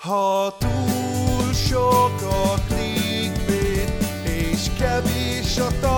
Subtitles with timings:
[0.00, 3.92] Ha túl sok a clickbait,
[4.24, 5.89] és kevés a tartalom,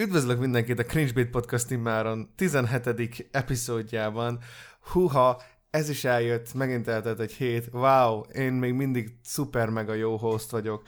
[0.00, 3.28] Üdvözlök mindenkit a Cringe Bait Podcast immáron 17.
[3.30, 4.38] epizódjában.
[4.80, 7.68] Húha, ez is eljött, megint eltelt egy hét.
[7.72, 10.82] Wow, én még mindig szuper mega jó host vagyok.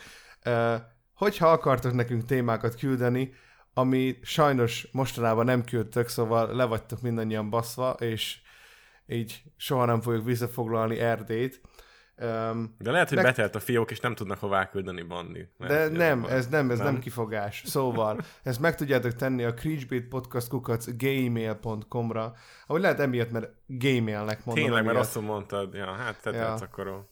[0.45, 0.75] Uh,
[1.15, 3.33] hogyha akartok nekünk témákat küldeni,
[3.75, 8.41] ami sajnos mostanában nem küldtök, szóval le vagytok mindannyian baszva, és
[9.07, 11.61] így soha nem fogjuk visszafoglalni Erdélyt.
[12.23, 15.49] Um, De lehet, hogy Meg- betelt a fiók, és nem tudnak hová küldeni Bandi.
[15.59, 17.63] de nem, ez nem, ez nem kifogás.
[17.67, 22.33] Szóval, ezt meg tudjátok tenni a Creechbait podcast kukac gmail.com-ra,
[22.67, 24.65] ahogy lehet emiatt, mert gmailnek mondom.
[24.65, 25.75] Tényleg, mert rosszul mondtad.
[25.75, 26.53] Ja, hát te ja.
[26.53, 27.07] akkor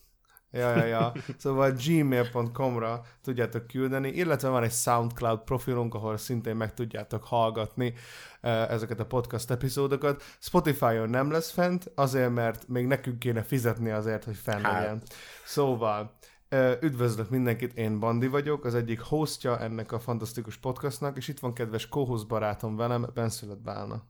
[0.52, 1.12] Ja, ja, ja.
[1.36, 7.94] Szóval gmail.com-ra tudjátok küldeni, illetve van egy SoundCloud profilunk, ahol szintén meg tudjátok hallgatni
[8.40, 10.22] eh, ezeket a podcast epizódokat.
[10.38, 14.80] Spotify-on nem lesz fent, azért, mert még nekünk kéne fizetni azért, hogy fenn Hát.
[14.80, 15.02] legyen.
[15.44, 16.12] Szóval,
[16.48, 21.38] eh, üdvözlök mindenkit, én Bandi vagyok, az egyik hostja ennek a fantasztikus podcastnak, és itt
[21.38, 24.02] van kedves co barátom velem, Benszülött Bálna.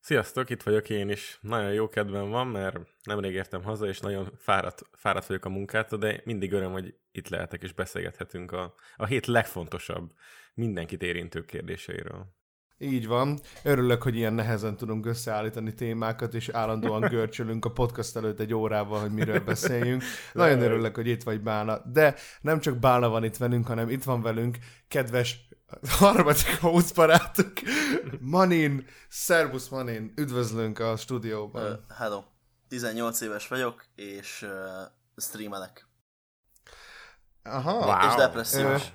[0.00, 1.38] Sziasztok, itt vagyok én is.
[1.40, 5.98] Nagyon jó kedvem van, mert nemrég értem haza, és nagyon fáradt, fáradt vagyok a munkától,
[5.98, 10.12] de mindig öröm, hogy itt lehetek, és beszélgethetünk a, a hét legfontosabb,
[10.54, 12.36] mindenkit érintő kérdéseiről.
[12.80, 13.40] Így van.
[13.62, 19.00] Örülök, hogy ilyen nehezen tudunk összeállítani témákat, és állandóan görcsölünk a podcast előtt egy órával,
[19.00, 20.02] hogy miről beszéljünk.
[20.32, 21.78] Nagyon örülök, hogy itt vagy Bálna.
[21.92, 24.58] De nem csak Bálna van itt velünk, hanem itt van velünk
[24.88, 25.47] kedves
[25.88, 27.60] harmadik host barátunk,
[28.20, 28.86] Manin.
[29.08, 31.62] Szerbusz Manin, üdvözlünk a stúdióban.
[31.62, 32.22] Ö, hello.
[32.68, 34.50] 18 éves vagyok, és uh,
[35.16, 35.86] streamelek.
[37.42, 38.08] Aha, Wow.
[38.08, 38.82] És depressziós.
[38.82, 38.86] Ö,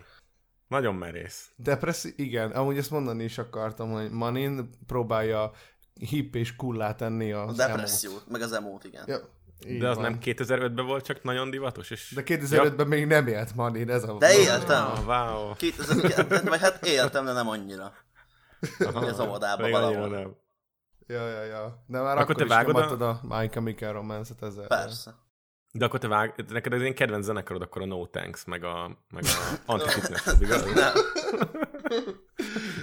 [0.67, 1.49] Nagyon merész.
[1.55, 5.51] depresszi, igen, amúgy ezt mondani is akartam, hogy Manin próbálja
[5.99, 9.03] hip és kullá tenni A az depressziót, meg az emót, igen.
[9.07, 9.29] Ja,
[9.67, 10.03] így De az van.
[10.03, 12.11] nem 2005-ben volt, csak nagyon divatos, és...
[12.15, 14.17] De 2005-ben még nem élt Manin, ez a...
[14.17, 14.85] De éltem!
[14.85, 15.53] Ah, wow.
[15.55, 17.93] 2009 vagy hát éltem, de nem annyira.
[18.79, 19.05] Aha.
[19.05, 20.07] az óvodában valahol.
[20.09, 20.35] nem.
[21.07, 21.83] Ja, ja, ja.
[21.87, 23.19] De már Akkor akkor, te is vágod a- a...
[23.21, 24.67] My Chemical Romance-et ezzel.
[24.67, 25.15] Persze.
[25.75, 26.45] De akkor te vág...
[26.47, 30.73] Neked az én kedvenc zenekarod akkor a No Thanks, meg a, meg a Anti-Fitness, igaz?
[30.73, 30.93] Nem.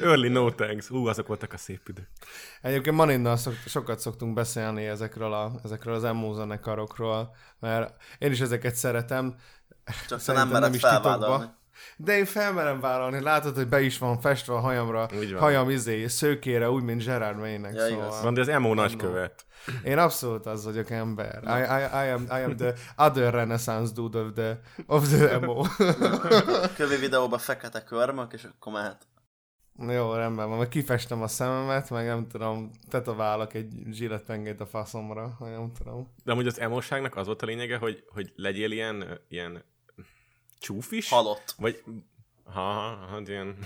[0.02, 0.86] Early No Thanks.
[0.86, 2.08] Hú, azok voltak a szép idők.
[2.62, 8.40] Egyébként Maninnal szok, sokat szoktunk beszélni ezekről, a, ezekről az emo zenekarokról, mert én is
[8.40, 9.34] ezeket szeretem.
[10.08, 11.58] Csak Szerintem nem mered is titokba.
[11.96, 15.40] De én felmerem vállalni, látod, hogy be is van festve a hajamra, Úgy van.
[15.40, 17.74] hajam izé, szőkére, úgy, mint Gerard Wayne-nek.
[17.74, 17.98] Ja, szóval.
[17.98, 18.22] igaz.
[18.22, 19.44] Van, de az emo nagykövet.
[19.84, 21.42] Én abszolút az vagyok ember.
[21.42, 25.64] I, I, I, am, I am the other renaissance dude of the, of the emo.
[26.76, 29.08] Kövi videóban fekete körmök, és akkor mehet.
[29.88, 30.56] Jó, rendben van.
[30.56, 36.14] Majd kifestem a szememet, meg nem tudom, tetoválok egy zsillettpengét a faszomra, vagy nem tudom.
[36.24, 39.64] De amúgy az emóságnak az volt a lényege, hogy, hogy legyél ilyen, ilyen
[40.60, 41.08] csúfis?
[41.08, 41.54] Halott.
[41.58, 41.82] Vagy,
[42.44, 43.58] ha, ha, ha, ilyen,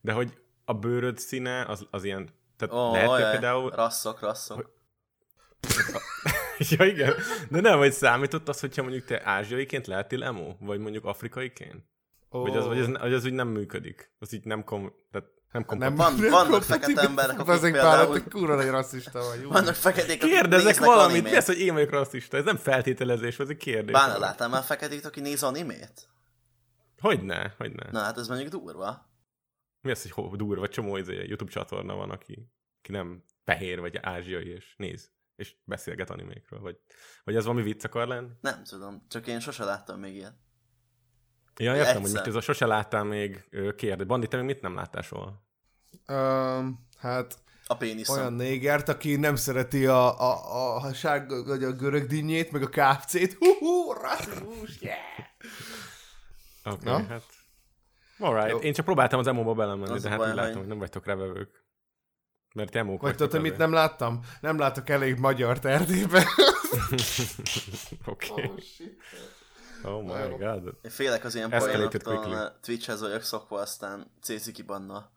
[0.00, 4.72] de hogy a bőröd színe az, az ilyen, tehát oh, lehet ojaj, például, rasszok, rasszok.
[6.70, 7.14] ja igen,
[7.48, 11.84] de nem, hogy számított az, hogyha mondjuk te ázsiaiként lehetél emo, vagy mondjuk afrikaiként?
[12.28, 12.42] Oh.
[12.42, 14.10] Vagy, az, vagy, az, vagy az úgy nem működik?
[14.18, 16.84] Az így nem kom, tehát nem kom nem, Van- nem vannak kompatibilis.
[16.86, 19.40] fekete emberek, akik Ezek például- pár, te kurva nagy rasszista vagy.
[19.42, 19.50] Jó.
[19.50, 21.30] Vannak feketék, akik Kérdezek valamit, animét.
[21.30, 22.36] mi az, hogy én vagyok rasszista?
[22.36, 23.92] Ez nem feltételezés, ez egy kérdés.
[23.92, 26.08] Bánod, láttál már feketét, aki néz animét?
[27.08, 27.90] Hogyne, hogyne.
[27.90, 29.10] Na hát ez mondjuk durva.
[29.80, 33.96] Mi az, hogy ho- durva, csomó izé, YouTube csatorna van, aki, aki nem fehér vagy
[34.02, 36.78] ázsiai, és néz, és beszélget animékről, vagy,
[37.24, 38.28] vagy ez valami vicc akar lenni?
[38.40, 40.34] Nem tudom, csak én sose láttam még ilyet.
[41.56, 44.04] Ja, értem, hogy most ez a sose láttál még ö, kérde.
[44.04, 45.46] Bandi, te még mit nem láttál soha?
[46.08, 48.16] Um, hát A péniszom.
[48.18, 52.62] olyan négert, aki nem szereti a, a, a, a sárga, vagy a görög dinnyét, meg
[52.62, 53.32] a KFC-t.
[53.32, 54.98] Hú, hú, rasszizmus, yeah!
[56.64, 56.94] Oké, Na?
[56.94, 57.22] okay, hát...
[58.18, 58.58] Alright, Jó.
[58.58, 61.62] én csak próbáltam az emo-ba belemenni, Az de hát úgy látom, hogy- nem vagytok revevők.
[62.54, 64.20] Mert te emók Vagy tudod, mit nem láttam?
[64.40, 66.24] Nem látok elég magyar Erdélyben.
[68.06, 68.30] Oké.
[68.32, 68.50] Okay.
[69.82, 70.74] Oh my god.
[70.82, 75.12] Én félek az ilyen poénoktól, Twitchhez vagyok szokva, aztán CC kibannal.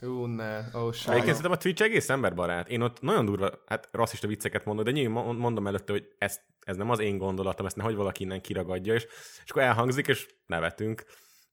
[0.00, 1.20] Ú, ne, ó, Egyébként sága.
[1.20, 2.68] szerintem a Twitch egész emberbarát.
[2.68, 6.76] Én ott nagyon durva, hát rasszista vicceket mondok, de nyilván mondom előtte, hogy ez, ez
[6.76, 9.06] nem az én gondolatom, ezt nehogy valaki innen kiragadja, és,
[9.44, 11.04] és akkor elhangzik, és nevetünk.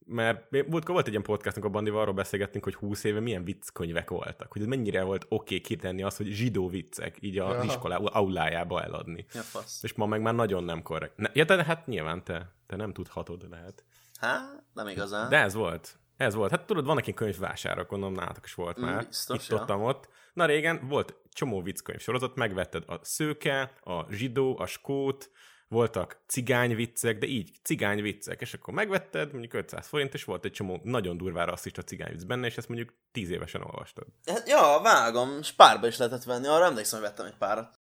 [0.06, 4.10] Mert múltkor volt egy ilyen podcastunk a Bandival, arról beszélgettünk, hogy 20 éve milyen vicckönyvek
[4.10, 4.52] voltak.
[4.52, 7.64] Hogy ez mennyire volt oké okay kitenni azt, hogy zsidó viccek így a Ja.
[7.64, 9.26] iskola aulájába eladni.
[9.34, 9.84] Ja, fasz.
[9.84, 11.18] És ma meg már nagyon nem korrekt.
[11.18, 13.84] Ne, ja, de hát nyilván te, te nem tudhatod, lehet.
[14.20, 15.30] Hát, nem igazán.
[15.30, 16.00] De ez volt.
[16.18, 16.52] Ez volt.
[16.52, 19.06] Hát tudod, vannak ilyen könyvvásárok, gondolom nálatok is volt Mm, már.
[19.08, 19.62] biztos, Itt ja.
[19.62, 20.10] ott, ott.
[20.34, 25.32] Na régen volt csomó vicckönyv sorozat, megvetted a szőke, a zsidó, a skót,
[25.70, 30.46] voltak cigány viccek, de így cigány viccek, és akkor megvetted, mondjuk 500 forint, és volt
[30.46, 34.08] egy csomó nagyon durvá rasszista cigány vicc benne, és ezt mondjuk 10 évesen olvastad.
[34.26, 37.80] Hát, ja, vágom, és párba is lehetett venni, arra emlékszem, hogy vettem egy párat.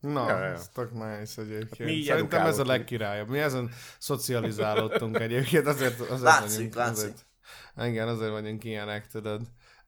[0.00, 0.44] Na, Ja, ja.
[0.44, 1.78] ez tök nice egyébként.
[1.78, 3.28] Hát mi Szerintem ez a legkirályabb.
[3.28, 7.12] Mi ezen szocializálódtunk egyébként, azért, azért Látszik, vagyunk, látszik.
[7.74, 9.40] Azért, igen, azért vagyunk ilyenek, tudod.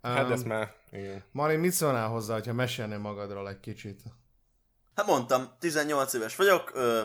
[0.03, 1.25] Hát Um, ezt már, igen.
[1.33, 4.03] Mari, mit szólnál hozzá, hogyha mesélnél magadról egy kicsit?
[4.95, 7.03] Hát mondtam, 18 éves vagyok, ö,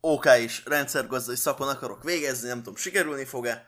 [0.00, 3.66] OK is rendszergazdai szakon akarok végezni, nem tudom, sikerülni fog-e,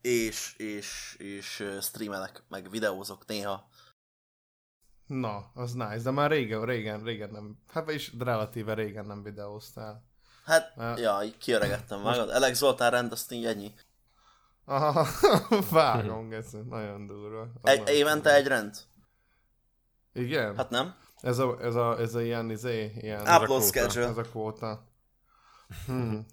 [0.00, 3.68] és, és, és streamelek, meg videózok néha.
[5.06, 10.04] Na, az nice, de már régen, régen, régen nem, hát is relatíve régen nem videóztál.
[10.44, 10.98] Hát, Hát.
[10.98, 12.30] ja, így kiöregettem, vágod?
[12.30, 13.74] Alex Zoltán rend, azt így ennyi.
[14.64, 15.06] Aha,
[15.70, 17.52] vágom, ez nagyon durva.
[17.62, 18.76] Egy, évente egy rend?
[20.12, 20.56] Igen?
[20.56, 20.94] Hát nem?
[21.20, 23.20] Ez a, ez a, ez a ilyen, izé, ilyen...
[23.20, 23.62] Upload kvóta.
[23.64, 24.08] schedule.
[24.08, 24.84] Ez a kvóta.
[25.86, 26.26] Hmm.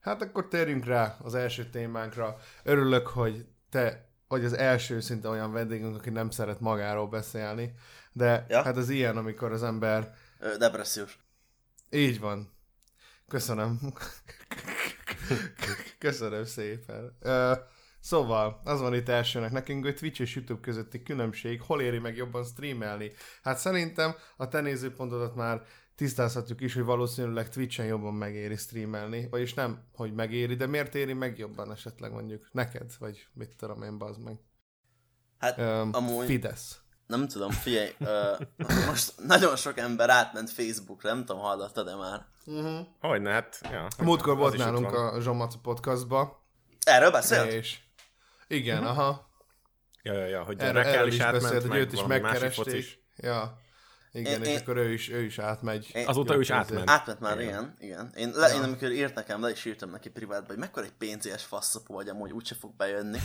[0.00, 2.36] Hát akkor térjünk rá az első témánkra.
[2.62, 7.74] Örülök, hogy te vagy az első szinte olyan vendégünk, aki nem szeret magáról beszélni,
[8.12, 8.62] de Ja.
[8.62, 10.14] hát az ilyen, amikor az ember...
[10.58, 11.18] Depressziós.
[11.90, 12.52] Így van.
[13.28, 13.80] Köszönöm.
[15.98, 17.16] Köszönöm szépen.
[17.20, 17.52] Ö,
[18.00, 22.16] Szóval, az van itt elsőnek nekünk, hogy Twitch és YouTube közötti különbség, hol éri meg
[22.16, 23.12] jobban streamelni.
[23.42, 25.62] Hát szerintem a te nézőpontodat már
[25.94, 31.12] tisztázhatjuk is, hogy valószínűleg Twitchen jobban megéri streamelni, vagyis nem, hogy megéri, de miért éri
[31.12, 34.38] meg jobban esetleg mondjuk neked, vagy mit tudom én, bazd meg.
[35.38, 36.80] Hát, Um, amúgy- Fidesz.
[37.08, 38.32] Nem tudom, figyelj, ö,
[38.86, 42.26] most nagyon sok ember átment Facebookra, nem tudom, hallottad-e már?
[42.46, 42.86] Uh-huh.
[43.00, 43.86] Hogyne, hát, ja.
[44.02, 46.42] Múltkor volt nálunk a Zsomac podcastba,
[46.84, 47.52] Erről beszélt?
[47.52, 47.78] és
[48.46, 49.26] igen, aha.
[50.02, 53.02] Ja, ja, ja, hogy Erről, erről is is átment, beszélt, hogy meg őt is megkeresték.
[53.16, 53.58] Ja.
[54.12, 55.90] Igen, Én- és én- akkor ő is, ő is átmegy.
[55.92, 56.90] Én- Azóta ő is átment.
[56.90, 57.48] Átment már, Igen.
[57.48, 58.12] igen, igen.
[58.16, 58.54] Én, le, Ja.
[58.54, 62.08] én amikor írt nekem, le is írtam neki privátba, hogy mekkora egy pénzélyes faszapó vagy,
[62.08, 63.18] amúgy úgyse fog bejönni.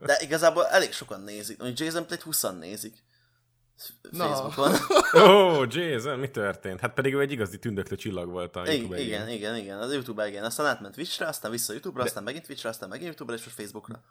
[0.00, 1.58] De igazából elég sokan nézik.
[1.58, 3.04] Mondjuk Jason Plate 20 nézik.
[4.12, 4.72] Facebookon.
[5.22, 6.80] Ó, oh, Jason, mi történt?
[6.80, 10.28] Hát pedig ő egy igazi tündöklő csillag volt a youtube igen, igen, igen, az YouTube
[10.28, 10.44] igen.
[10.44, 14.04] Aztán átment Twitchre, aztán vissza YouTube-ra, aztán megint Twitchre, aztán megint YouTube-ra, és most Facebookra.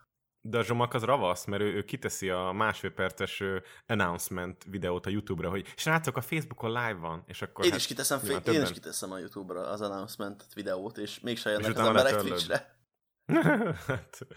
[0.43, 3.43] De a Zsomak az ravasz, mert ő, ő kiteszi a másfél perces
[3.87, 7.85] announcement videót a YouTube-ra, hogy srácok, a Facebookon live van, és akkor Én hát, is
[7.85, 11.77] kiteszem, nyilván fé- én is többen- kiteszem a YouTube-ra az announcement videót, és mégsem jönnek
[11.77, 12.15] az emberek.
[12.15, 12.75] Twitchre.
[13.87, 14.27] hát,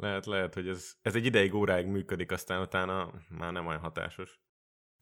[0.00, 4.40] lehet, lehet, hogy ez, ez egy ideig, óráig működik, aztán utána már nem olyan hatásos.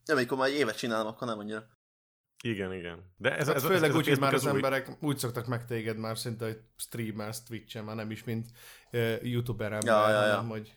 [0.04, 1.66] Nem, amikor már egy évet csinálom, akkor nem annyira.
[2.42, 3.14] Igen, igen.
[3.16, 5.46] De ez, Hát ez, főleg ez, ez úgy, hogy már az új- emberek úgy szoktak
[5.46, 8.46] meg téged már szinte, hogy streamersz Twitch-en, már nem is mint
[8.92, 10.34] uh, youtuber ember, Ja, ja, ja.
[10.34, 10.76] hanem hogy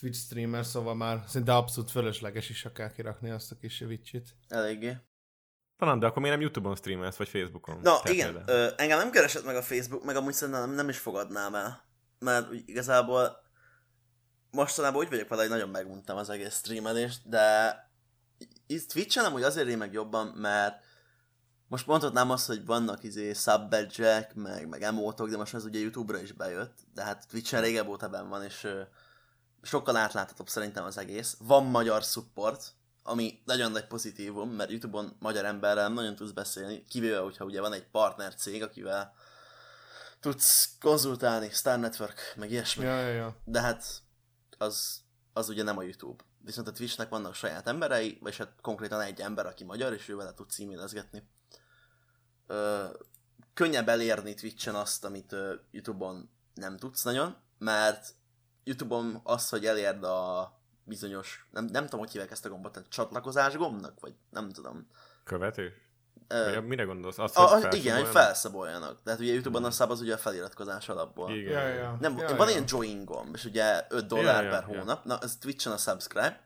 [0.00, 4.28] Twitch streamer, szóval már szinte abszolút fölösleges is akár kirakni azt a kis vicsit.
[4.48, 4.96] Eléggé.
[5.76, 7.80] Talán, de akkor miért nem YouTube-on streamelsz, vagy Facebookon?
[7.82, 10.88] Na, Te igen, ö, engem nem keresett meg a Facebook, meg amúgy szerintem nem, nem
[10.88, 11.84] is fogadnám el.
[12.18, 13.42] Mert úgy igazából
[14.54, 17.76] mostanában úgy vagyok vele, hogy nagyon meguntam az egész streamelést, de
[18.66, 20.82] itt Twitch-en amúgy azért én meg jobban, mert
[21.68, 23.74] most mondhatnám azt, hogy vannak izé sub
[24.34, 28.08] meg, meg emótok, de most ez ugye YouTube-ra is bejött, de hát Twitch-en régebb óta
[28.08, 28.82] benn van, és ö,
[29.62, 31.36] sokkal átláthatóbb szerintem az egész.
[31.38, 36.84] Van magyar support, ami nagyon nagy pozitívum, mert YouTube-on magyar emberrel nem nagyon tudsz beszélni,
[36.88, 39.14] kivéve, hogyha ugye van egy partner cég, akivel
[40.20, 42.84] tudsz konzultálni, Star Network, meg ilyesmi.
[42.84, 43.36] Ja, ja, ja.
[43.44, 43.84] De hát
[44.64, 45.00] az,
[45.32, 46.24] az ugye nem a YouTube.
[46.38, 50.16] Viszont a Twitchnek vannak saját emberei, vagy hát konkrétan egy ember, aki magyar, és ő
[50.16, 51.28] vele tudsz e-mailezgetni.
[52.46, 52.84] Ö,
[53.54, 58.14] könnyebb elérni Twitchen azt, amit ö, YouTube-on nem tudsz nagyon, mert
[58.64, 60.52] YouTube-on az, hogy elérd a
[60.84, 64.88] bizonyos, nem, nem tudom, hogy hívják ezt a gombot, tehát csatlakozás gombnak, vagy nem tudom.
[65.24, 65.72] Követő?
[66.28, 67.18] Ö, mire gondolsz?
[67.18, 69.02] Azt, a, hogy a, igen, hogy felszaboljanak?
[69.04, 71.30] Tehát ugye YouTube-on a szab az ugye a feliratkozás alapból.
[71.32, 71.52] Igen.
[71.52, 71.96] Ja, ja, ja.
[72.00, 72.52] Nem, ja, van ja.
[72.52, 74.78] ilyen join gomb, és ugye 5 dollár ja, per ja.
[74.78, 75.04] hónap.
[75.04, 76.40] Na, ez Twitch-en a subscribe.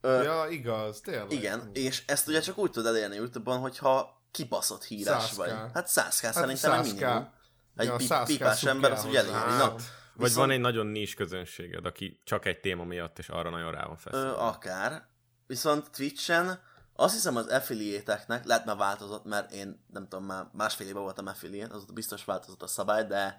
[0.00, 1.32] Ö, Ja, igaz, tényleg.
[1.32, 5.36] igen, és ezt ugye csak úgy tud elérni YouTube-on, hogyha kibaszott hírás 100K.
[5.36, 5.52] vagy.
[5.74, 6.92] Hát 100k Hát szerintem 100K.
[6.92, 7.28] minimum.
[7.76, 9.32] Egy Ja, pi- 100K pipás ember az ugye eléri.
[9.56, 9.74] Na,
[10.14, 13.70] Vagy Viszont- van egy nagyon nincs közönséged, aki csak egy téma miatt, és arra nagyon
[13.72, 14.30] rá van feszülve.
[14.30, 15.06] akár.
[15.46, 16.60] Viszont Twitch-en
[17.00, 21.26] azt hiszem az affiliate-eknek, lehet már változott, mert én nem tudom, már másfél éve voltam
[21.26, 23.36] affiliate, azóta biztos változott a szabály, de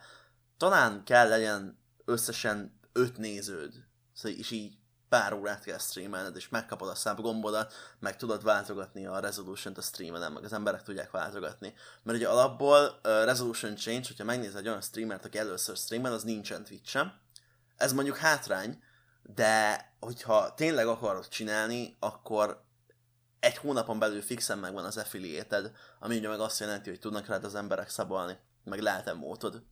[0.58, 3.74] talán kell legyen összesen öt néződ,
[4.14, 4.78] szóval és így
[5.10, 9.82] pár órát kell streamelned, és megkapod a szám gombodat, meg tudod váltogatni a resolution-t a
[9.82, 11.74] streamen, meg az emberek tudják váltogatni.
[12.04, 16.24] Mert ugye alapból uh, resolution change, hogyha megnézed egy olyan streamert, aki először streamel, az
[16.24, 17.22] nincsen Twitch-en.
[17.76, 18.84] Ez mondjuk hátrány,
[19.24, 22.70] de hogyha tényleg akarod csinálni, akkor
[23.42, 27.44] egy hónapon belül fixen megvan az affiliated, ami ugye meg azt jelenti, hogy tudnak rád
[27.44, 29.64] az emberek szabolni, meg lehet emótod.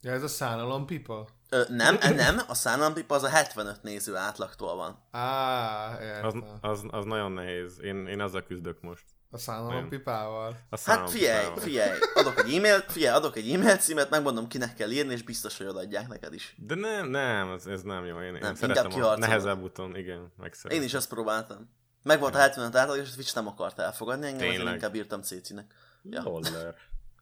[0.00, 1.28] Ja, ez a szánalom pipa?
[1.50, 5.08] Ö, nem, e, nem, a szánalompipa az a 75 néző átlagtól van.
[5.10, 6.44] Á, Az, értem.
[6.60, 7.80] az, az nagyon nehéz.
[7.82, 9.04] Én, én azzal küzdök most.
[9.30, 9.88] A szánalom Olyan.
[9.88, 10.56] pipával.
[10.70, 14.90] A Hát figyelj, figyelj, adok egy e-mail, figyelj, adok egy e-mail címet, megmondom kinek kell
[14.90, 16.54] írni, és biztos, hogy odaadják neked is.
[16.58, 18.20] De nem, nem, ez, ez nem jó.
[18.20, 20.80] Én, én Nem, szeretem inkább a nehezebb úton, igen, megszeretem.
[20.80, 21.70] Én is azt próbáltam.
[22.06, 24.74] Meg volt a 75 átlag, és a Twitch nem akart elfogadni engem, Tényleg?
[24.74, 25.74] inkább írtam CC-nek.
[26.02, 26.22] Ja.
[26.22, 26.74] Loller.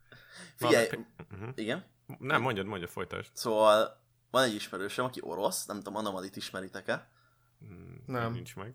[0.56, 0.88] Figyelj,
[1.32, 1.48] uh-huh.
[1.54, 1.84] igen.
[2.18, 3.30] Nem, mondjad, mondjad, folytasd.
[3.32, 4.00] Szóval
[4.30, 7.08] van egy ismerősöm, aki orosz, nem tudom, Anomalit ismeritek-e?
[7.64, 8.32] Mm, Nem.
[8.32, 8.74] Nincs meg.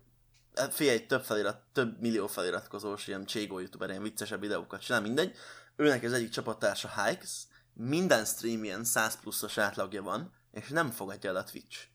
[0.54, 5.36] Hát Figyelj, több felirat, több millió feliratkozós, ilyen cségó youtuber, ilyen viccesebb videókat csinál, mindegy.
[5.76, 11.36] Őnek az egyik csapattársa Hikes, minden streamjen 100 pluszos átlagja van, és nem fogadja el
[11.36, 11.86] a Twitch,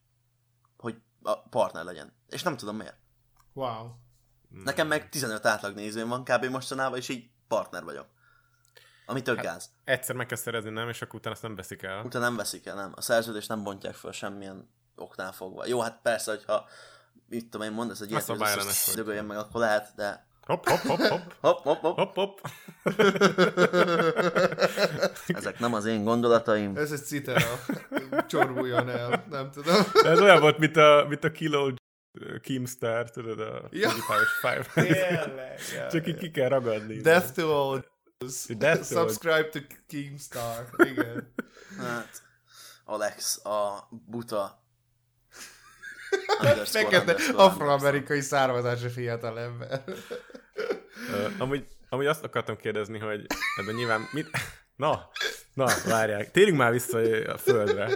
[0.77, 2.13] hogy a partner legyen.
[2.29, 2.97] És nem tudom miért.
[3.53, 4.03] Wow.
[4.63, 6.45] Nekem meg 15 átlag nézőm van kb.
[6.45, 8.05] mostanában, és így partner vagyok.
[9.05, 9.69] Ami tök Hát- gáz.
[9.83, 12.03] Egyszer meg kell szerezni, nem, és akkor utána azt nem veszik el.
[12.03, 12.91] Utána nem veszik el, nem.
[12.95, 15.65] A szerződést nem bontják föl semmilyen oknál fogva.
[15.65, 16.67] Jó, hát persze, hogyha
[17.29, 18.95] mit tudom én, mondasz egy ilyet, hogy ezt vagy.
[18.95, 21.31] dögöljen meg, akkor lehet, de Hopp, hopp, hopp, hopp.
[21.41, 21.97] hopp, hopp, hopp.
[21.97, 22.37] Hopp, hopp.
[25.27, 26.77] Ezek nem az én gondolataim.
[26.77, 27.59] Ez egy citera.
[28.27, 29.25] Csorbuljon el.
[29.29, 29.75] Nem tudom.
[30.03, 31.69] Ez olyan volt, mint a, mint a Kilo
[32.41, 33.89] Keemstar, tudod, a Ja.
[34.41, 34.65] Five.
[34.87, 35.59] Tényleg.
[35.75, 36.19] ja, Csak így ja.
[36.19, 37.01] ki kell ragadni.
[37.01, 37.85] Death to all.
[38.57, 38.95] Death to.
[38.95, 40.69] Subscribe to Keemstar.
[40.77, 41.33] Igen.
[41.77, 42.21] Hát,
[42.85, 44.63] Alex, a buta
[46.65, 49.83] Fekete afroamerikai származású fiatal ember.
[51.11, 53.25] Ö, amúgy, amúgy azt akartam kérdezni, hogy
[53.59, 54.29] ebben nyilván mit...
[54.75, 55.09] Na,
[55.53, 56.31] na, várják.
[56.31, 56.97] Térjünk már vissza
[57.33, 57.89] a földre.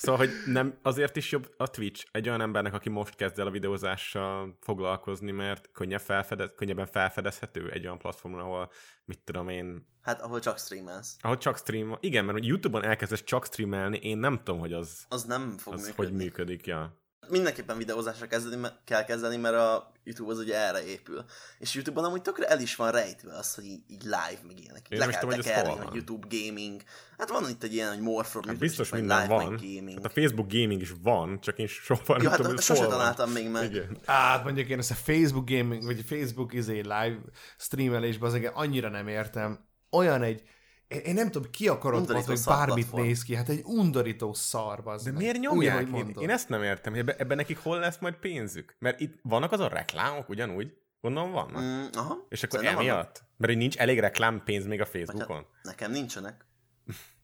[0.00, 3.46] Szóval, hogy nem azért is jobb a Twitch egy olyan embernek, aki most kezd el
[3.46, 8.70] a videózással foglalkozni, mert könnyebb felfedez, könnyebben felfedezhető egy olyan platformon, ahol,
[9.04, 11.16] mit tudom én, Hát, ahol csak streamelsz.
[11.20, 15.04] ahol csak stream, igen, mert hogy YouTube-on elkezdesz csak streamelni, én nem tudom, hogy az,
[15.08, 16.04] Az nem fog az működni.
[16.04, 16.99] hogy működik, ja.
[17.30, 21.24] Mindenképpen videózásra kezdeni, kell kezdeni, mert a YouTube az ugye erre épül.
[21.58, 24.88] És YouTube-on amúgy tökre el is van rejtve az, hogy így, így live meg ilyenek.
[24.88, 25.94] Én le nem is kell tudom, hogy ez tekerni, hol hogy.
[25.94, 26.82] YouTube gaming.
[27.18, 29.48] Hát van itt egy ilyen, hogy more from Hát YouTube, biztos minden live, van.
[29.48, 29.94] meg gaming.
[29.94, 32.86] Hát a Facebook Gaming is van, csak én soha nem Ja, hát tudom, hogy sose
[32.86, 33.70] találtam még meg.
[33.70, 33.98] Igen.
[34.06, 37.18] Hát mondjuk én ezt a Facebook gaming, vagy a Facebook izé live
[37.58, 39.68] streamelésben azért annyira nem értem.
[39.90, 40.42] Olyan egy,
[40.90, 43.02] én, én nem tudom, ki akarod az, Undorító hogy bármit platform.
[43.02, 43.34] néz ki.
[43.34, 45.20] Hát egy undorító szar, bazd De meg.
[45.20, 45.88] miért Úgy, nyomják?
[45.88, 48.76] ahogy Én, én ezt nem értem, hogy ebben, nekik hol lesz majd pénzük?
[48.78, 50.76] Mert itt vannak azon reklámok ugyanúgy?
[51.00, 51.62] Gondolom vannak.
[51.62, 52.26] Mm, aha.
[52.28, 52.96] És akkor Szerintem emiatt?
[53.18, 53.28] vannak.
[53.36, 55.36] Mert hogy nincs elég reklámpénz még a Facebookon?
[55.36, 56.46] hát nekem nincsenek.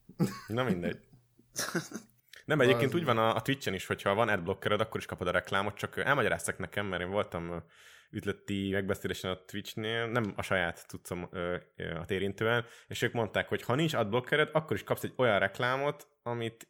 [0.47, 0.99] Na mindegy.
[2.45, 5.27] Nem, egyébként Az úgy van a, a Twitch-en is, hogyha van adblockered, akkor is kapod
[5.27, 7.63] a reklámot, csak elmagyaráztak nekem, mert én voltam
[8.09, 11.29] üzleti megbeszélésen a Twitch-nél, nem a saját tudszom
[11.77, 16.07] a érintően, és ők mondták, hogy ha nincs adblockered, akkor is kapsz egy olyan reklámot,
[16.23, 16.67] amit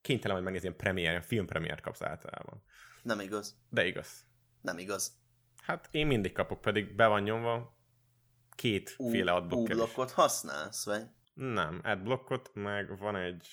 [0.00, 2.62] kénytelen vagy megnézni, ilyen premier, ilyen filmpremier kapsz általában.
[3.02, 3.60] Nem igaz.
[3.70, 4.26] De igaz.
[4.60, 5.20] Nem igaz.
[5.62, 7.80] Hát én mindig kapok, pedig be van nyomva
[8.54, 9.76] kétféle adblocker is.
[9.76, 11.02] blokkot használsz, vagy?
[11.34, 13.48] Nem, adblockot, meg van egy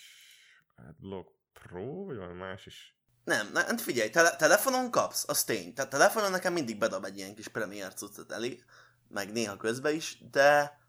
[0.75, 2.98] adblock pro, vagy valami más is.
[3.29, 5.73] Nem, ne, hát figyelj, tele- telefonon kapsz, az tény.
[5.73, 8.63] Tehát telefonon nekem mindig bedab egy ilyen kis premier cuccot elé,
[9.07, 10.79] meg néha közben is, de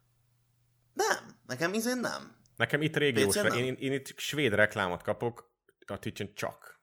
[0.92, 2.37] nem, nekem izén nem.
[2.56, 3.52] Nekem itt régiós, nem?
[3.52, 5.52] én, én itt svéd reklámot kapok
[5.87, 6.80] a Twitch-en csak.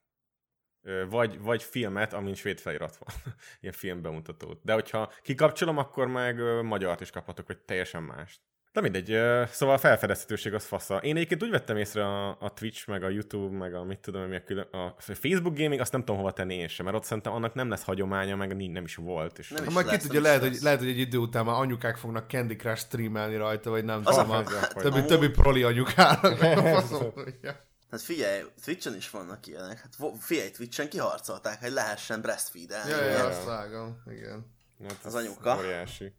[1.10, 3.16] Vagy, vagy filmet, amin svéd felirat van.
[3.62, 4.62] Ilyen filmbemutatót.
[4.64, 8.42] De hogyha kikapcsolom, akkor meg magyart is kaphatok, vagy teljesen mást.
[8.78, 9.20] De mindegy,
[9.52, 10.98] szóval a felfedezhetőség az fasza.
[10.98, 14.22] Én egyébként úgy vettem észre a, a Twitch, meg a YouTube, meg a mit tudom,
[14.22, 17.04] mi a, külön, a Facebook gaming, azt nem tudom hova tenni én sem, mert ott
[17.04, 19.40] szerintem annak nem lesz hagyománya, meg nincs, nem is volt.
[19.40, 20.62] És Nem Ha is majd ki lesz, tudja, nem is lehet hogy, lesz.
[20.62, 24.16] lehet, hogy egy idő után már anyukák fognak Candy Crush streamelni rajta, vagy nem Az
[24.16, 26.38] tudom, a- a, hát, többi, amúgy- többi proli anyukának.
[27.14, 27.66] Tudja.
[27.92, 29.80] Hát figyelj, Twitch-en is vannak ilyenek.
[29.82, 32.90] Hát figyelj, Twitch-en kiharcolták, hogy lehessen breastfeed-elni.
[32.92, 34.46] Ja, ja, azt vágom, igen.
[34.88, 35.58] Hát Az anyuka.
[35.58, 36.14] Óriási.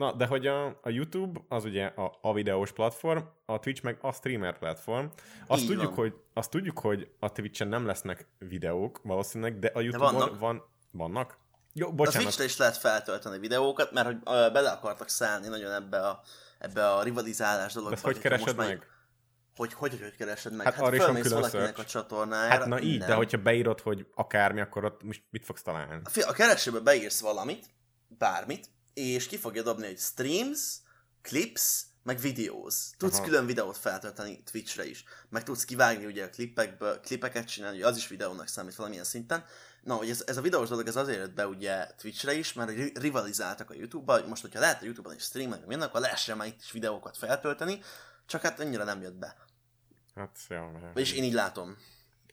[0.00, 3.98] Na, de hogy a, a YouTube az ugye a, a videós platform, a Twitch meg
[4.00, 5.06] a streamer platform.
[5.46, 5.94] Azt Így tudjuk, van.
[5.94, 10.38] hogy, azt tudjuk, hogy a Twitch-en nem lesznek videók valószínűleg, de a YouTube-on vannak.
[10.38, 11.38] van, vannak?
[11.72, 12.20] Jó, A bocsánat.
[12.22, 14.16] Twitch-re is lehet feltölteni videókat, mert hogy
[14.52, 16.20] bele akartak szállni nagyon ebbe a,
[16.58, 17.94] ebbe a rivalizálás dologba.
[17.96, 18.86] De hogy keresed már- meg?
[19.56, 20.64] Hogy, hogy, hogy, hogy keresed meg?
[20.66, 22.58] Hát Hát, arra is van fölmész külön valakinek a csatornájára.
[22.58, 23.08] Hát na így, nem.
[23.08, 26.00] de hogyha beírod, hogy akármi, akkor ott most mit fogsz találni?
[26.04, 27.66] Fi- A keresőbe beírsz valamit,
[28.18, 30.76] bármit, és ki fogja dobni, hogy streams,
[31.22, 32.74] clips, meg videós.
[32.96, 33.24] Tudsz Aha.
[33.24, 35.04] külön videót feltölteni Twitchre is.
[35.28, 39.44] Meg tudsz kivágni ugye a klipekből, klipeket csinálni, ugye az is videónak számít valamilyen szinten.
[39.82, 42.70] Na, hogy ez, ez a videós dolog ez azért jött be ugye Twitchre is, mert
[42.70, 46.36] ri- rivalizáltak a YouTube-ba, hogy most, hogyha lehet a YouTube-on is streamelni minden, akkor lehessen
[46.36, 47.80] már itt is videókat feltölteni,
[48.26, 49.36] csak hát annyira nem jött be.
[50.14, 50.70] Hát, jó.
[50.94, 51.76] Vagyis én így látom.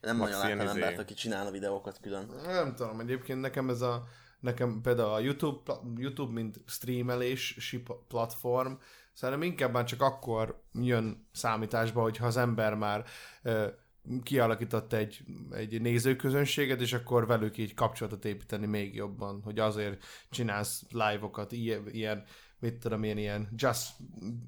[0.01, 0.69] Nem Max nagyon izé.
[0.69, 2.25] embert, aki csinálna videókat külön.
[2.45, 4.07] Nem tudom, egyébként nekem ez a
[4.39, 8.73] nekem például a YouTube, YouTube mint streamelési platform,
[9.13, 13.05] szerintem inkább már csak akkor jön számításba, hogyha az ember már
[13.43, 13.67] ö,
[14.23, 20.83] kialakított egy, egy nézőközönséget, és akkor velük így kapcsolatot építeni még jobban, hogy azért csinálsz
[20.89, 22.23] live-okat, ilyen, ilyen
[22.59, 23.91] mit tudom én, ilyen just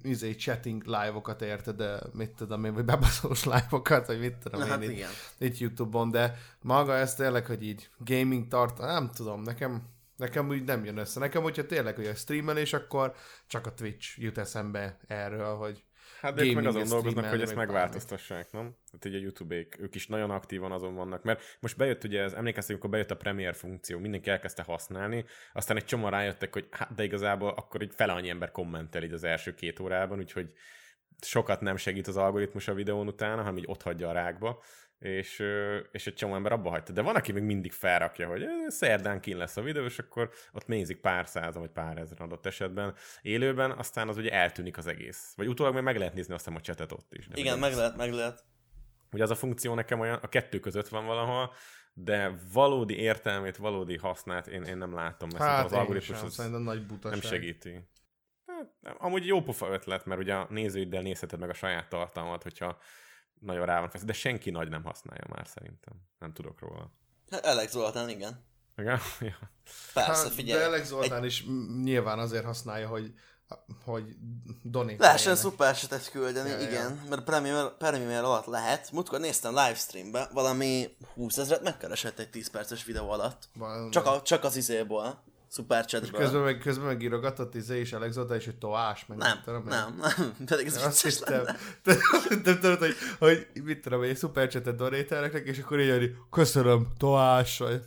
[0.02, 4.66] izé, chatting live-okat érted, de mit tudom én, vagy bebaszós live-okat, vagy mit tudom Na,
[4.66, 5.10] én, hát itt- igen.
[5.38, 9.84] itt YouTube-on, de maga ez tényleg, hogy így gaming tart, nem tudom, nekem,
[10.16, 11.20] nekem úgy nem jön össze.
[11.20, 13.14] Nekem, hogyha tényleg, hogy a streamelés, akkor
[13.48, 15.84] csak a Twitch jut eszembe erről, hogy
[16.22, 18.76] Hát de ők meg azon dolgoznak, hogy ezt meg megváltoztassák, nem?
[18.92, 22.34] Hát ugye a YouTube-ék, ők is nagyon aktívan azon vannak, mert most bejött ugye, ez,
[22.34, 26.94] emlékeztek, amikor bejött a Premiere funkció, mindenki elkezdte használni, aztán egy csomó rájöttek, hogy hát
[26.96, 30.52] de igazából akkor így fele annyi ember kommentel így az első két órában, úgyhogy
[31.22, 34.62] sokat nem segít az algoritmus a videón utána, hanem így ott hagyja a rákba,
[35.00, 35.44] és,
[35.92, 36.92] és egy csomó ember abba hagyta.
[36.92, 40.68] De van, aki még mindig felrakja, hogy szerdán kín lesz a videó, és akkor ott
[40.68, 45.34] nézik pár százan, vagy pár ezer adott esetben élőben, aztán az ugye eltűnik az egész.
[45.36, 47.28] Vagy utólag még meg lehet nézni azt hiszem a chatet ott is.
[47.28, 48.44] De Igen, meg lehet, meg lehet.
[49.12, 51.54] Ugye az a funkció nekem olyan, a kettő között van valahol,
[51.94, 56.62] de valódi értelmét, valódi hasznát én, én nem látom, mert hát az algoritmus az szerintem
[56.62, 57.22] nagy butaság.
[57.22, 57.88] nem segíti.
[58.46, 58.96] Hát, nem.
[58.98, 62.78] amúgy jó pofa ötlet, mert ugye a nézőiddel nézheted meg a saját tartalmat, hogyha
[63.40, 65.94] nagyon rá van feszítve, de senki nagy nem használja már szerintem.
[66.20, 66.92] Nem tudok róla.
[67.32, 68.46] Hát Alex Zoltán, igen.
[68.78, 69.00] Igen?
[69.20, 69.36] ja.
[69.94, 70.60] Persze, Hát, figyelj.
[70.60, 73.14] de Alex Zoltán is m- nyilván azért használja, hogy
[73.86, 74.16] hogy
[74.64, 76.70] donate Lehessen szupersetet küldeni, Ja, ja, ja.
[76.70, 78.92] igen, mert Premier, Premier alatt lehet.
[78.92, 83.50] Múltkor néztem livestreambe, valami 20 ezeret megkeresett egy 10 perces videó alatt.
[83.90, 86.22] Csak, a, csak az izéból, És szuperchatből.
[86.22, 89.64] közben meg, közben meg írogatott izé és Alex Zoltán is, hogy toás, meg Nem, tudom,
[89.64, 91.44] nem, nem, pedig ez Azt hittem,
[92.44, 97.58] te tudod, hogy, hogy mit tudom, egy szupercsetet donételnek, és akkor így, hogy köszönöm, toás,
[97.58, 97.82] vagy,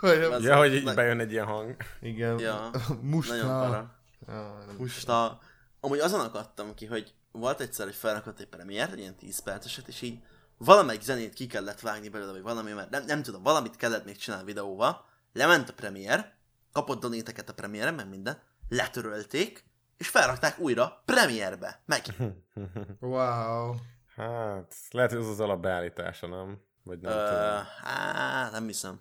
[0.00, 1.76] vagy ja, hogy így bejön egy ilyen hang.
[2.00, 3.34] igen, Ja, musta.
[3.34, 3.94] Nagyon para.
[4.26, 5.40] Ja, nem Most a...
[5.80, 9.88] Amúgy azon akadtam ki, hogy volt egyszer, hogy felrakott egy premiért, egy ilyen 10 perceset,
[9.88, 10.18] és így
[10.56, 14.16] valamelyik zenét ki kellett vágni belőle, vagy valami, mert nem, nem tudom, valamit kellett még
[14.16, 16.36] csinálni videóval, lement a premier,
[16.72, 19.64] kapott donéteket a premiére, meg minden, letörölték,
[19.96, 22.02] és felrakták újra premierbe, meg.
[23.00, 23.74] Wow.
[24.16, 26.60] Hát, lehet, hogy ez az alapbeállítása, nem?
[26.82, 27.64] Vagy nem Ö, tudom.
[27.82, 29.00] hát, nem hiszem.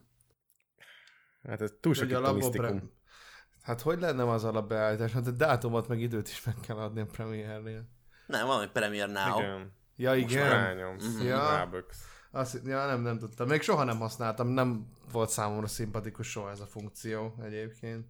[1.47, 2.79] Hát ez túl sok Hogy itt a a labba misztikum.
[2.79, 2.87] pre...
[3.61, 5.11] Hát hogy lenne az alapbeállítás?
[5.11, 7.89] Hát a dátumot meg időt is meg kell adni a premiernél.
[8.25, 9.39] Nem, valami Premier Now.
[9.39, 9.75] Igen.
[9.95, 10.49] Ja, Most igen.
[10.49, 11.25] rányomsz, Ja.
[11.27, 11.49] ja.
[11.49, 12.05] ráböksz.
[12.37, 13.47] Azt, ja, nem, nem tudtam.
[13.47, 18.05] Még soha nem használtam, nem volt számomra szimpatikus soha ez a funkció egyébként.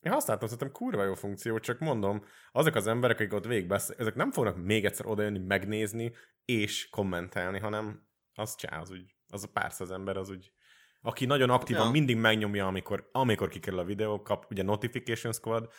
[0.00, 4.14] Én használtam, szerintem kurva jó funkció, csak mondom, azok az emberek, akik ott végigbesz, ezek
[4.14, 6.12] nem fognak még egyszer odajönni, megnézni
[6.44, 10.52] és kommentelni, hanem az csá, az úgy, az a pár száz ember, az úgy,
[11.00, 11.90] aki nagyon aktívan Ja.
[11.90, 15.70] mindig megnyomja, amikor, amikor kikerül a videó, kap ugye notification squad,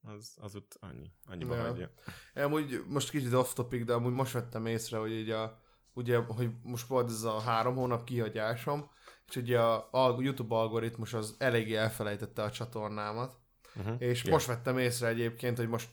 [0.00, 1.62] az, az ott annyi, annyiba Ja.
[1.62, 1.90] hagyja.
[2.34, 5.62] Amúgy most kicsit off topic, de amúgy most vettem észre, hogy így a,
[5.98, 8.90] ugye, hogy most volt ez a három hónap kihagyásom,
[9.28, 13.36] és ugye a, a YouTube algoritmus az eléggé elfelejtette a csatornámat,
[13.76, 13.94] Uh-huh.
[13.98, 14.32] és Ja.
[14.32, 15.88] most vettem észre egyébként, hogy most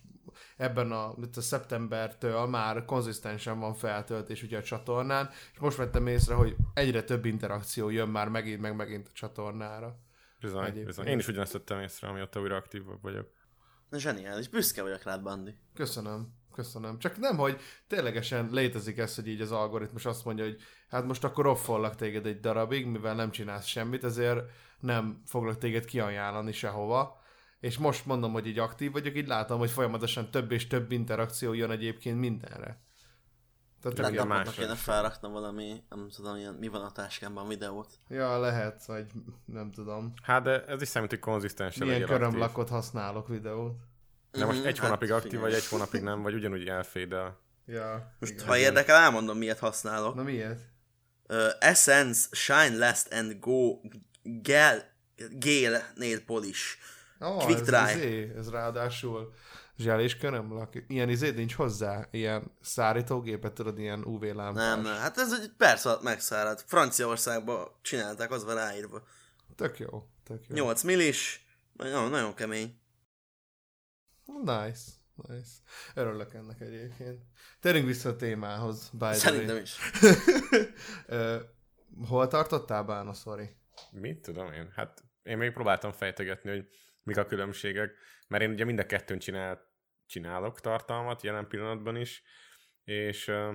[0.57, 6.07] ebben a, itt a szeptembertől már konzisztensen van feltöltés ugye a csatornán, és most vettem
[6.07, 9.99] észre, hogy egyre több interakció jön már megint, meg megint a csatornára.
[10.39, 10.85] Bizony, Egyébként.
[10.85, 11.05] bizony.
[11.05, 13.29] Én is ugyanezt vettem észre, amióta újra aktívabb vagyok.
[13.91, 15.55] Zseniális, büszke vagyok rád, Bandi.
[15.73, 16.99] Köszönöm, köszönöm.
[16.99, 20.57] Csak nem, hogy ténylegesen létezik ez, hogy így az algoritmus azt mondja, hogy
[20.89, 25.85] hát most akkor offollak téged egy darabig, mivel nem csinálsz semmit, ezért nem foglak téged
[25.85, 27.23] kiajánlani sehova.
[27.59, 31.53] És most mondom, hogy így aktív vagyok, így látom, hogy folyamatosan több és több interakció
[31.53, 32.83] jön egyébként mindenre.
[33.81, 37.99] Tehát Lehet napoknak kéne felraknom valami, nem tudom, ilyen, mi van a táskámban videót.
[38.07, 39.05] ja, lehet, vagy
[39.45, 40.13] nem tudom.
[40.23, 43.75] Hát de ez is számít, hogy konzisztensen Milyen körömlakot használok videót.
[44.37, 45.49] De most Mhm, egy hát hónapig aktív, figyelj.
[45.51, 47.39] vagy egy hónapig nem, vagy ugyanúgy elfédel.
[47.65, 48.45] Ja, Most, igen.
[48.45, 50.15] ha érdekel, elmondom, miért használok.
[50.15, 50.59] Na miért?
[51.29, 53.79] Uh, Essence Shine Last and Go
[54.23, 54.93] Gel
[55.39, 56.77] Gale Nail Polish.
[57.19, 57.95] Oh, Quick ez, dry.
[57.97, 59.33] Izé, ez ráadásul
[59.77, 60.73] zsel és körömlak.
[60.87, 62.07] Ilyen izé nincs hozzá?
[62.11, 64.63] Ilyen szárítógépet, tudod, ilyen UV lámpás.
[64.63, 66.63] Nem, nem, hát ez egy perc alatt megszárad.
[66.67, 69.03] Franciaországban csinálták, az van ráírva.
[69.55, 70.55] Tök jó, tök jó.
[70.55, 71.45] 8 millis,
[71.77, 72.79] nagyon, nagyon kemény.
[74.25, 75.51] Nice, nice.
[75.93, 77.21] Örülök ennek egyébként.
[77.59, 79.13] Térjünk vissza a témához, by the way.
[79.13, 79.77] Szerintem is.
[82.07, 83.55] Hol tartottál, Bána, sorry?
[83.91, 84.71] Mit tudom én?
[84.75, 86.67] Hát én még próbáltam fejtegetni, hogy
[87.03, 87.91] mik a különbségek,
[88.27, 89.73] mert én ugye mind a kettőn csinál,
[90.05, 92.23] csinálok tartalmat jelen pillanatban is,
[92.83, 93.53] és uh,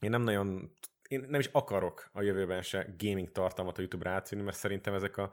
[0.00, 0.72] én nem nagyon,
[1.08, 5.16] én nem is akarok a jövőben se gaming tartalmat a YouTube-ra átvinni, mert szerintem ezek
[5.16, 5.32] a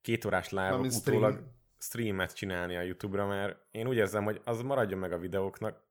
[0.00, 1.60] két órás live utólag stream.
[1.82, 5.82] Streamet csinálni a YouTube-ra, mert én úgy érzem, hogy az maradjon meg a videóknak,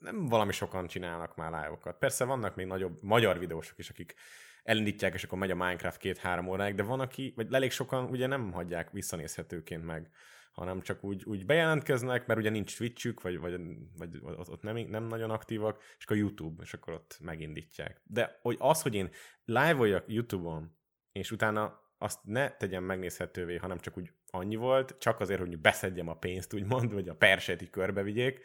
[0.00, 1.98] nem valami sokan csinálnak már live-okat.
[1.98, 4.14] Persze vannak még nagyobb magyar videósok is, akik
[4.62, 8.26] elindítják, és akkor megy a Minecraft két-három óráig, de van, aki, vagy elég sokan ugye
[8.26, 10.10] nem hagyják visszanézhetőként meg,
[10.52, 13.60] hanem csak úgy, úgy bejelentkeznek, mert ugye nincs Twitchük, vagy, vagy,
[13.98, 18.00] vagy ott, nem, nem nagyon aktívak, és akkor YouTube, és akkor ott megindítják.
[18.04, 19.10] De hogy az, hogy én
[19.44, 20.76] live-oljak YouTube-on,
[21.12, 26.08] és utána azt ne tegyem megnézhetővé, hanem csak úgy annyi volt, csak azért, hogy beszedjem
[26.08, 28.40] a pénzt, úgymond, vagy a perset így körbevigyék,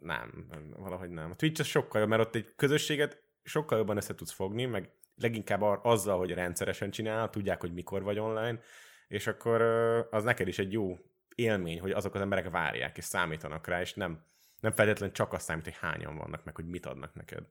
[0.00, 0.46] nem,
[0.76, 1.30] valahogy nem.
[1.30, 4.90] A Twitch az sokkal jobb, mert ott egy közösséget sokkal jobban össze tudsz fogni, meg
[5.14, 8.60] leginkább azzal, hogy rendszeresen csinál, tudják, hogy mikor vagy online,
[9.08, 9.62] és akkor
[10.10, 10.98] az neked is egy jó
[11.34, 14.24] élmény, hogy azok az emberek várják, és számítanak rá, és nem,
[14.60, 17.44] nem feltétlenül csak azt számít, hogy hányan vannak, meg hogy mit adnak neked.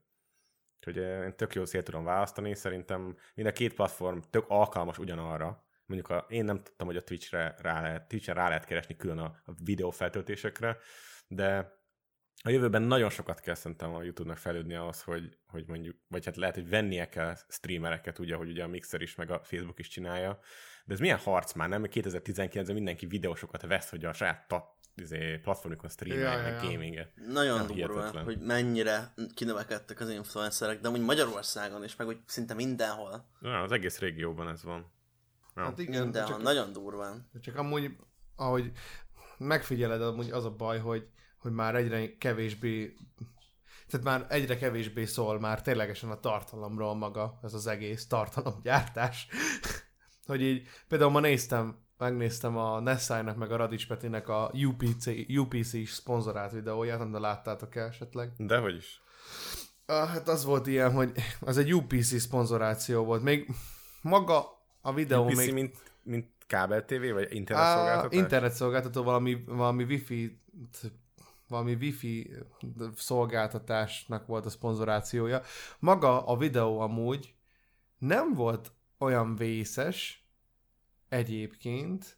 [0.77, 5.65] Úgyhogy én tök jó szél tudom választani, szerintem mind a két platform tök alkalmas ugyanarra.
[5.85, 9.17] Mondjuk a, én nem tudtam, hogy a Twitchre rá lehet, Twitchen rá lehet keresni külön
[9.17, 10.77] a, a videó feltöltésekre,
[11.27, 11.76] de
[12.43, 16.35] a jövőben nagyon sokat kell szerintem a YouTube-nak fejlődni ahhoz, hogy, hogy mondjuk, vagy hát
[16.35, 19.87] lehet, hogy vennie kell streamereket, ugye, hogy ugye a Mixer is, meg a Facebook is
[19.87, 20.39] csinálja.
[20.85, 21.83] De ez milyen harc már, nem?
[21.85, 26.71] 2019-ben mindenki videósokat vesz, hogy a saját ta, izé, platformikon streamelják, Ja, ja, ja.
[26.71, 27.11] gaminget.
[27.27, 33.25] Nagyon durva, hogy mennyire kinövekedtek az influencerek, de úgy Magyarországon is, meg úgy szinte mindenhol.
[33.39, 34.91] Na, az egész régióban ez van.
[35.55, 35.63] Ja.
[35.63, 37.29] Hát igen, mindenhol, csak, nagyon durván.
[37.41, 37.95] csak amúgy,
[38.35, 38.71] ahogy
[39.37, 42.97] megfigyeled, amúgy az a baj, hogy, hogy már egyre kevésbé
[43.89, 49.27] tehát már egyre kevésbé szól már ténylegesen a tartalomról maga, ez az egész tartalomgyártás.
[50.27, 55.05] hogy így, például ma néztem, megnéztem a Nessai-nak meg a Radics Petinek a UPC,
[55.37, 58.31] UPC-s szponzorált videóját, nem de láttátok-e esetleg?
[58.37, 59.01] Dehogy is.
[59.85, 63.23] Ah, hát az volt ilyen, hogy az egy UPC szponzoráció volt.
[63.23, 63.49] Még
[64.01, 65.53] maga a videó UPC, még...
[65.53, 68.19] mint, mint kábel TV, vagy internet Á, szolgáltatás?
[68.19, 70.41] internetszolgáltató valami, valami wifi
[71.47, 72.31] valami wifi
[72.95, 75.41] szolgáltatásnak volt a szponzorációja.
[75.79, 77.33] Maga a videó amúgy
[77.97, 80.25] nem volt olyan vészes
[81.09, 82.17] egyébként,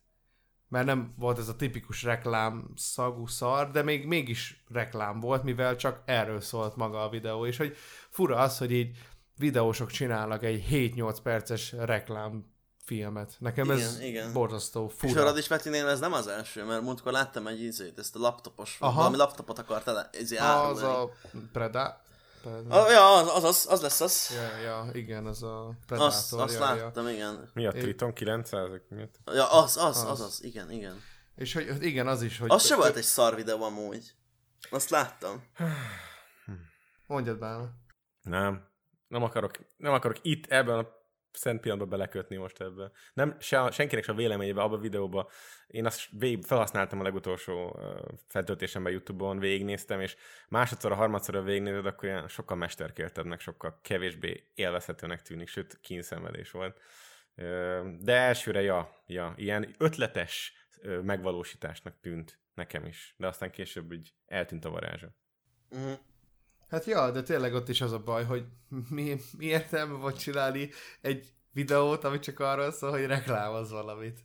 [0.68, 5.76] mert nem volt ez a tipikus reklám szagú szar, de még mégis reklám volt, mivel
[5.76, 7.76] csak erről szólt maga a videó, és hogy
[8.10, 8.98] fura az, hogy így
[9.38, 12.49] videósok csinálnak egy 7-8 perces reklám
[12.90, 13.36] filmet.
[13.40, 14.34] Nekem Igen, ez igen.
[14.34, 15.22] borzasztó És fura.
[15.22, 18.78] a Radis Petinél ez nem az első, mert múltkor láttam egy izét, ezt a laptopos,
[18.80, 18.96] Aha.
[18.96, 21.12] Valami laptopot akart ele, izé az a
[21.52, 22.02] Preda...
[22.42, 22.82] Preda...
[22.82, 24.30] Ah, ja, az, az, az, az lesz az.
[24.34, 26.12] Ja, ja, igen, az a Predator.
[26.12, 26.84] Azt, azt ja, ja.
[26.84, 27.50] láttam, igen.
[27.54, 28.70] Mi a Triton 900?
[28.90, 29.20] Miért?
[29.26, 30.10] Ja, az, az, Az.
[30.10, 31.02] az, az, igen, igen.
[31.36, 32.50] És hogy igen, az is, hogy...
[32.52, 34.14] Az se volt egy szar videó amúgy.
[34.70, 35.44] Azt láttam.
[37.08, 37.70] Mondjad Bálna.
[38.22, 38.68] Nem.
[39.08, 40.99] Nem akarok, nem akarok itt ebben a
[41.32, 42.92] szent pillanatban belekötni most ebbe.
[43.14, 45.28] Nem, se, senkinek se a véleményébe, abban a videóban.
[45.68, 50.16] Én azt végig felhasználtam a legutolsó uh, feltöltésemben YouTube-on, végignéztem, és
[50.50, 56.80] másodszor, a harmadszor végignézed, akkor ilyen sokkal mesterkértebbnek, sokkal kevésbé élvezhetőnek tűnik, sőt, kínszenvedés volt.
[58.00, 64.14] De elsőre, ja, ja, ilyen ötletes ö, megvalósításnak tűnt nekem is, de aztán később így
[64.26, 65.16] eltűnt a varázsa.
[65.70, 66.00] Uh-huh.
[66.70, 68.44] Hát ja, de tényleg ott is az a baj, hogy
[68.90, 70.70] mi, mi értelme volt csinálni
[71.02, 74.20] egy videót, ami csak arról szól, hogy reklámoz valamit.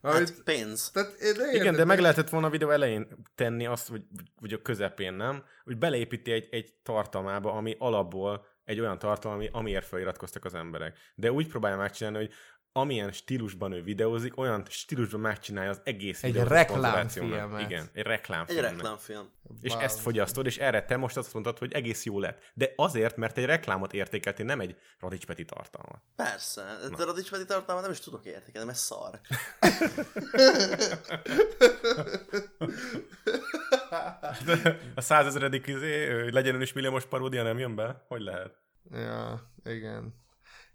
[0.00, 0.90] Amit, Hát pénz.
[0.90, 4.02] tehát, én Igen, de meg lehetett volna a videó elején tenni azt, vagy,
[4.40, 5.44] vagy a közepén, nem?
[5.64, 10.98] Hogy beleépíti egy, egy tartalmába, ami alapból egy olyan tartalom, ami, amiért feliratkoztak az emberek.
[11.14, 12.32] De úgy próbálja megcsinálni, hogy
[12.72, 17.60] amilyen stílusban ő videózik, olyan stílusban megcsinálja az egész Egy reklámfilmet.
[17.60, 18.70] Igen, egy Egy reklámfilmet.
[18.70, 19.30] reklámfilm.
[19.60, 19.82] És Wow.
[19.82, 22.42] ezt fogyasztod, és erre te most azt mondtad, hogy egész jó lett.
[22.54, 26.02] De azért, mert egy reklámot értékeltél, nem egy Radics Peti tartalmat.
[26.16, 29.20] Persze, de a Radics Peti tartalmat nem is tudok értékelni, mert szar.
[34.94, 38.04] A százezredik izé, legyen ön is milliómos paródia nem jön be?
[38.08, 38.58] Hogy lehet?
[38.90, 40.21] Ja, igen.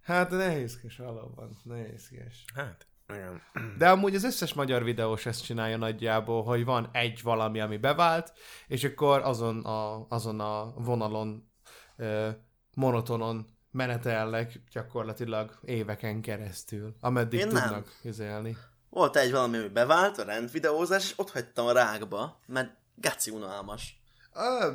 [0.07, 2.45] Hát nehézkes valóban, nehézkes.
[2.55, 3.41] Hát, igen.
[3.77, 8.33] De amúgy az összes magyar videós ezt csinálja nagyjából, hogy van egy valami, ami bevált,
[8.67, 11.51] és akkor azon a, azon a vonalon,
[11.97, 12.29] ö,
[12.75, 17.63] monotonon menetelnek gyakorlatilag éveken keresztül, ameddig Én nem.
[17.63, 18.57] tudnak üzélni.
[18.89, 24.01] Volt egy valami, ami bevált, a rendvideózás, és ott hagytam a rákba, mert gaci unalmas.
[24.33, 24.73] Ö,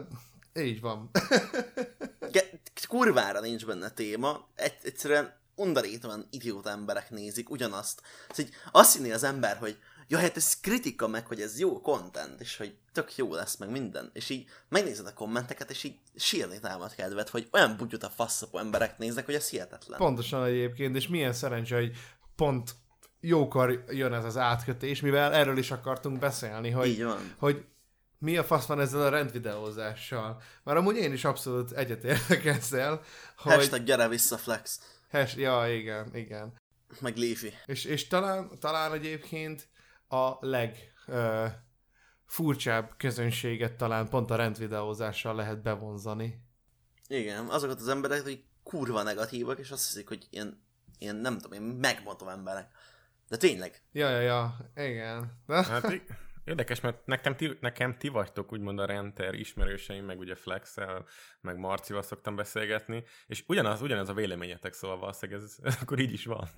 [0.62, 1.10] így van.
[2.30, 2.51] Ge-
[2.92, 8.02] kurvára nincs benne téma, egy- egyszerűen undorítóan idióta emberek nézik ugyanazt.
[8.28, 9.78] Szóval így azt hinné az ember, hogy
[10.08, 13.70] ja, hát ez kritika meg, hogy ez jó content, és hogy tök jó lesz meg
[13.70, 14.10] minden.
[14.12, 18.58] És így megnézed a kommenteket, és így sírni támad kedvet, hogy olyan bugyut a faszapó
[18.58, 19.98] emberek néznek, hogy ez hihetetlen.
[19.98, 21.92] Pontosan egyébként, és milyen szerencse, hogy
[22.36, 22.74] pont
[23.20, 27.06] jókor jön ez az átkötés, mivel erről is akartunk beszélni, hogy,
[27.38, 27.64] hogy
[28.22, 30.42] mi a fasz van ezzel a rendvideózással.
[30.64, 33.02] Mert amúgy én is abszolút egyetértek ezzel,
[33.36, 33.52] hogy...
[33.52, 34.80] Hashtag gyere vissza flex.
[35.10, 35.38] Hash...
[35.38, 36.52] Ja, igen, igen.
[37.00, 37.52] Meg Leafy.
[37.66, 39.68] És, és talán, talán egyébként
[40.08, 41.46] a leg ö,
[42.26, 46.42] furcsább közönséget talán pont a rendvideózással lehet bevonzani.
[47.08, 50.62] Igen, azokat az emberek, hogy kurva negatívak, és azt hiszik, hogy ilyen,
[50.98, 52.70] ilyen nem tudom, én megmondom emberek.
[53.28, 55.42] De tényleg, Ja, ja, ja, igen.
[55.46, 56.02] De, Hát
[56.44, 61.06] érdekes, mert nekem ti, nekem ti vagytok úgymond a renter ismerőseim, meg ugye Flexel,
[61.40, 66.12] meg Marcival szoktam beszélgetni, és ugyanaz, ugyanaz a véleményetek, szóval valószínűleg ez, ez akkor így
[66.12, 66.48] is van.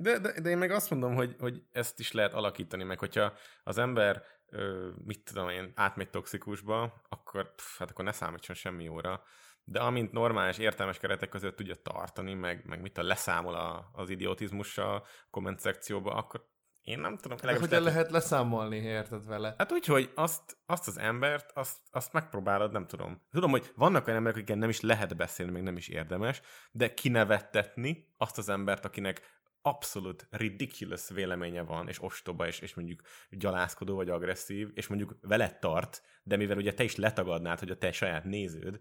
[0.00, 3.32] De, de, de én meg azt mondom, hogy, hogy ezt is lehet alakítani, meg hogyha
[3.62, 8.84] az ember, ö, mit tudom én, átmegy toxikusba, akkor, pff, hát akkor ne számítson semmi
[8.84, 9.22] jóra.
[9.64, 14.10] De amint normális, értelmes keretek között tudja tartani, meg, meg mit a leszámol a, az
[14.10, 16.48] idiotizmussal a komment szekcióba, akkor
[16.88, 17.36] én nem tudom.
[17.36, 19.54] legalábbis hogyan lehet, lehet leszámolni, érted vele?
[19.58, 23.22] Hát úgy, hogy azt, azt az embert, azt, azt megpróbálod, nem tudom.
[23.30, 26.94] Tudom, hogy vannak olyan emberek, akikkel nem is lehet beszélni, meg nem is érdemes, de
[26.94, 33.94] kinevettetni azt az embert, akinek abszolút ridiculous véleménye van, és ostoba, és, és mondjuk gyalászkodó
[33.94, 37.92] vagy agresszív, és mondjuk veled tart, de mivel ugye te is letagadnád, hogy a te
[37.92, 38.80] saját néződ,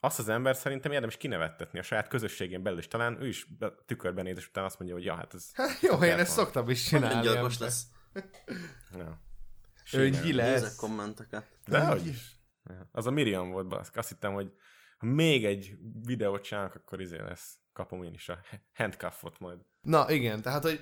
[0.00, 3.72] azt az ember szerintem érdemes kinevettetni a saját közösségén belül, és talán ő is be-
[3.86, 5.50] tükörben néz, és utána azt mondja, hogy ja, hát ez...
[5.54, 7.20] Hát jó, én ezt szoktam is csinálni.
[7.20, 7.68] gyilkos ember.
[7.68, 7.86] lesz.
[8.96, 9.20] Ja.
[9.92, 10.76] Öngyi Nézek lesz.
[10.76, 11.46] kommenteket.
[11.66, 12.36] De hogy is.
[12.64, 12.88] Ja.
[12.92, 13.96] Az a Miriam volt, baszk.
[13.96, 14.52] Azt hittem, hogy
[14.98, 17.58] ha még egy videót csinálok, akkor izé lesz.
[17.78, 18.38] Kapom én is a
[18.74, 19.58] handcuffot majd.
[19.80, 20.80] Na igen, tehát, hogy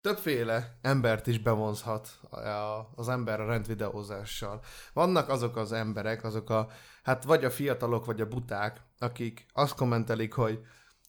[0.00, 2.20] többféle embert is bevonzhat
[2.94, 4.62] az ember a rendvideózással.
[4.92, 6.70] Vannak azok az emberek, azok a,
[7.02, 10.60] hát vagy a fiatalok, vagy a buták, akik azt kommentelik, hogy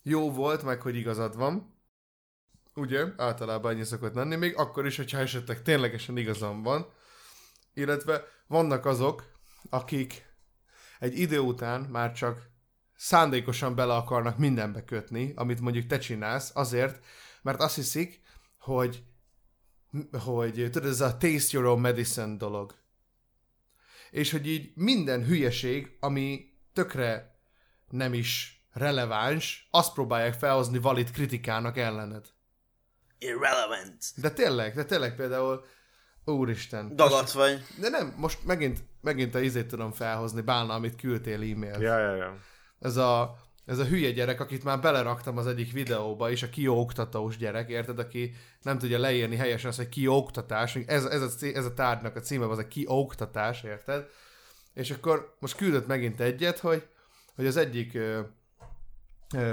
[0.01, 1.79] jó volt, meg hogy igazad van,
[2.75, 6.93] ugye, általában ennyi szokott lenni, még akkor is, hogyha esetleg ténylegesen igazam van,
[7.73, 9.31] illetve vannak azok,
[9.69, 10.25] akik
[10.99, 12.48] egy idő után már csak
[12.99, 17.05] szándékosan bele akarnak mindenbe kötni, amit mondjuk te csinálsz, azért,
[17.41, 18.21] mert azt hiszik,
[18.57, 19.03] hogy,
[20.11, 22.75] hogy tudod, ez a taste your own medicine dolog.
[24.11, 27.39] És hogy így minden hülyeség, ami tökre
[27.89, 32.25] nem is releváns, azt próbálják felhozni valid kritikának ellened.
[33.19, 34.05] Irrelevant.
[34.15, 35.65] De tényleg, de tényleg például,
[36.25, 36.95] úristen.
[36.95, 37.61] Dagat vagy.
[37.79, 41.81] De nem, most megint, megint a izét tudom felhozni, bálna, amit küldtél e-mail.
[41.81, 42.37] Ja, ja, ja.
[42.79, 47.37] Ez a, ez a hülye gyerek, akit már beleraktam az egyik videóba is, a kioktatós
[47.37, 51.73] gyerek, érted, aki nem tudja leírni helyesen azt, hogy kioktatás, ez, ez, a, ez a
[51.73, 54.07] tárgynak a címe, az a kioktatás, érted?
[54.73, 56.87] És akkor most küldött megint egyet, hogy,
[57.35, 57.97] hogy az egyik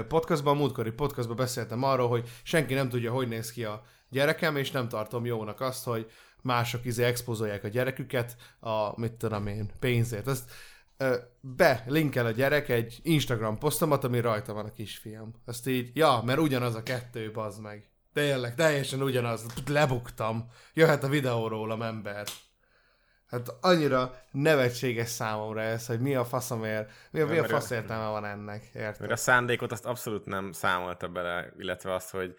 [0.07, 4.55] podcastban, a múltkori podcastban beszéltem arról, hogy senki nem tudja, hogy néz ki a gyerekem,
[4.55, 6.11] és nem tartom jónak azt, hogy
[6.41, 10.27] mások izé expozolják a gyereküket a, mit tudom én, pénzért.
[10.27, 10.51] Ezt
[11.41, 15.41] belinkel a gyerek egy Instagram posztomat, ami rajta van a kisfiam.
[15.45, 17.89] Azt így, ja, mert ugyanaz a kettő, bazd meg.
[18.13, 19.45] Tényleg, teljesen ugyanaz.
[19.67, 20.49] Lebuktam.
[20.73, 22.27] Jöhet a videó rólam ember.
[23.27, 28.09] Hát annyira nevetséges számomra ez, hogy mi a faszomért, mi a, mi a fasz értelme
[28.09, 29.17] van ennek, Mert a érted?
[29.17, 32.35] szándékot azt abszolút nem számolta bele, illetve azt, hogy,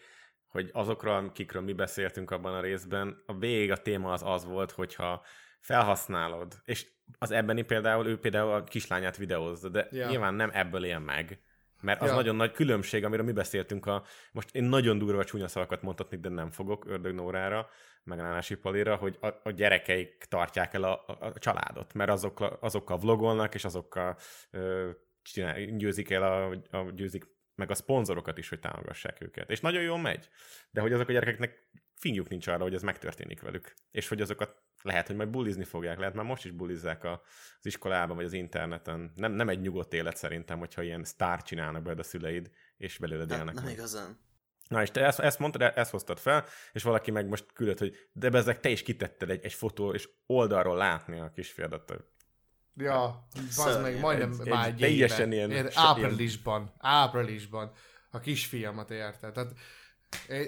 [0.48, 4.70] hogy azokról, akikről mi beszéltünk abban a részben, a végig a téma az az volt,
[4.70, 5.22] hogyha
[5.60, 6.86] felhasználod, és
[7.18, 10.08] az ebbeni például, ő például a kislányát videózza, de ja.
[10.08, 11.40] nyilván nem ebből él meg,
[11.80, 12.14] Mert az ja.
[12.14, 16.28] nagyon nagy különbség, amiről mi beszéltünk, a, most én nagyon durva csúnya szavakat mondhatni, de
[16.28, 17.68] nem fogok Ördög Nórára,
[18.02, 22.98] megállási palira, hogy a, a gyerekeik tartják el a, a, a családot, mert azokkal, azokkal
[22.98, 24.16] vlogolnak, és azokkal
[24.50, 24.90] ö,
[25.22, 29.50] csinál, győzik el a, a győzik meg a szponzorokat is, hogy támogassák őket.
[29.50, 30.28] És nagyon jól megy.
[30.70, 33.74] De hogy azok a gyerekeknek fingjuk nincs arra, hogy ez megtörténik velük.
[33.90, 37.22] És hogy azokat lehet, hogy majd bulizni fogják, lehet már most is bulizzák a,
[37.58, 39.12] az iskolában, vagy az interneten.
[39.14, 43.30] Nem, nem egy nyugodt élet szerintem, hogyha ilyen sztár csinálnak belőle a szüleid, és belőled
[43.30, 43.54] élnek.
[43.54, 44.18] Nem, nem igazán.
[44.68, 48.08] Na és te ezt, ezt mondtad, ezt hoztad fel, és valaki meg most küldött, hogy
[48.12, 51.92] de bezek, te is kitetted egy, egy fotó, és oldalról látni a kisfiadat.
[52.76, 57.72] Ja, az meg majdnem egy, már egy teljesen ilyen, ilyen, áprilisban, áprilisban
[58.10, 59.32] a kisfiamat érte.
[59.32, 59.52] Tehát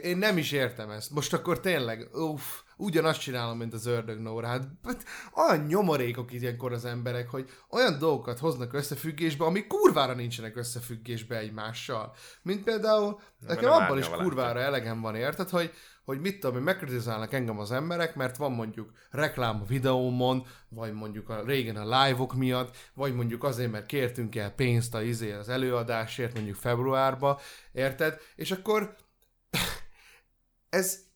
[0.02, 1.10] én nem is értem ezt.
[1.10, 4.46] Most akkor tényleg, uff, ugyanazt csinálom, mint az ördög Nóra.
[4.46, 10.56] Hát, hát olyan nyomorékok ilyenkor az emberek, hogy olyan dolgokat hoznak összefüggésbe, ami kurvára nincsenek
[10.56, 12.14] összefüggésbe egymással.
[12.42, 15.72] Mint például, nekem abban is kurvára elegem van, érted, hogy,
[16.04, 20.92] hogy mit tudom, hogy megkritizálnak engem az emberek, mert van mondjuk reklám a videómon, vagy
[20.92, 25.32] mondjuk a régen a live-ok miatt, vagy mondjuk azért, mert kértünk el pénzt a izé
[25.32, 27.40] az előadásért, mondjuk februárba,
[27.72, 28.20] érted?
[28.34, 28.96] És akkor
[30.68, 31.08] ez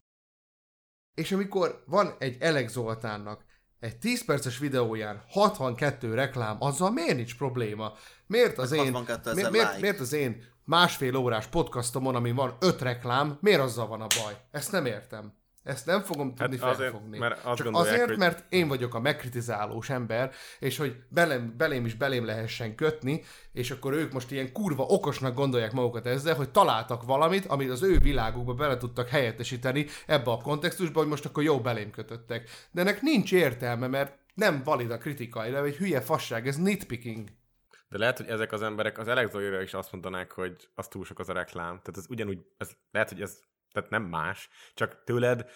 [1.15, 3.45] és amikor van egy Elek Zoltánnak
[3.81, 7.93] egy 10 perces videóján 62 reklám, azzal miért nincs probléma?
[8.27, 8.93] Miért az, én,
[9.25, 9.79] mi, miért, like.
[9.81, 14.37] miért az én másfél órás podcastomon, ami van 5 reklám, miért azzal van a baj?
[14.51, 15.33] Ezt nem értem.
[15.65, 17.19] Ezt nem fogom tudni hát azért, felfogni.
[17.19, 18.19] Mert azt Csak azért, hogy...
[18.19, 23.23] mert én vagyok a megkritizálós ember, és hogy belém, belém is belém lehessen kötni,
[23.53, 27.83] és akkor ők most ilyen kurva okosnak gondolják magukat ezzel, hogy találtak valamit, amit az
[27.83, 32.51] ő világukba bele tudtak helyettesíteni ebbe a kontextusba, hogy most akkor jó belém kötöttek.
[32.71, 37.29] De ennek nincs értelme, mert nem valid a kritika, illetve egy hülye fasság, ez nitpicking.
[37.89, 41.19] De lehet, hogy ezek az emberek az elektroira is azt mondanák, hogy az túl sok
[41.19, 41.81] az a reklám.
[41.83, 43.39] Tehát ez ugyanúgy, ez, lehet, hogy ez
[43.75, 45.51] tehát nem más, csak tőled,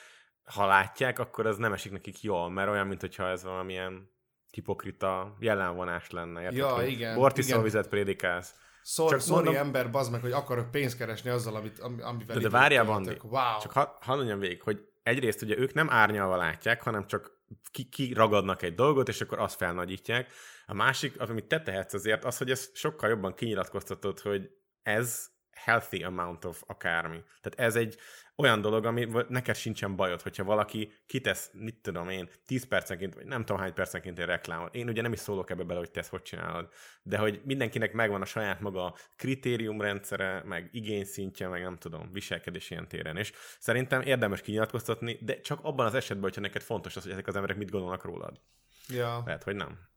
[0.44, 4.10] ha látják, akkor az nem esik nekik jól, mert olyan, mintha ez valamilyen
[4.50, 6.40] hipokrita jelenvonás lenne.
[6.40, 7.14] Érted, ja, igen.
[7.14, 8.54] Bortiszolvizet prédikálsz.
[8.82, 12.36] Szor, csak mondom, ember, bazd meg, hogy akarok pénzt keresni azzal, amit, amivel...
[12.36, 13.58] De, de várjál, Bandi, wow.
[13.60, 17.38] csak ha, hadd mondjam végig, hogy egyrészt ugye ők nem árnyalva látják, hanem csak
[17.70, 20.32] ki, ki ragadnak egy dolgot, és akkor azt felnagyítják.
[20.66, 24.50] A másik, az, amit te tehetsz azért, az, hogy ez sokkal jobban kinyilatkoztatod, hogy
[24.82, 25.26] ez
[25.64, 27.22] healthy amount of akármi.
[27.40, 27.98] Tehát ez egy
[28.36, 33.26] olyan dolog, ami neked sincsen bajod, hogyha valaki kitesz, mit tudom én, 10 percenként, vagy
[33.26, 34.74] nem tudom hány percenként egy reklámot.
[34.74, 36.68] Én ugye nem is szólok ebbe bele, hogy te ezt hogy csinálod,
[37.02, 42.88] de hogy mindenkinek megvan a saját maga kritériumrendszere, meg igényszintje, meg nem tudom, viselkedés ilyen
[42.88, 43.16] téren.
[43.16, 47.26] És szerintem érdemes kinyilatkoztatni, de csak abban az esetben, hogyha neked fontos az, hogy ezek
[47.26, 48.40] az emberek mit gondolnak rólad.
[48.88, 49.22] Ja.
[49.24, 49.87] Lehet, hogy nem.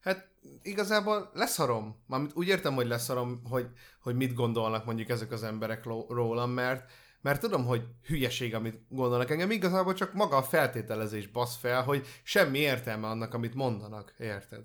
[0.00, 0.28] Hát
[0.62, 2.02] igazából leszarom.
[2.06, 3.66] Mármint úgy értem, hogy leszarom, hogy,
[4.00, 9.30] hogy mit gondolnak mondjuk ezek az emberek rólam, mert, mert tudom, hogy hülyeség, amit gondolnak
[9.30, 14.64] engem, igazából csak maga a feltételezés basz fel, hogy semmi értelme annak, amit mondanak, érted?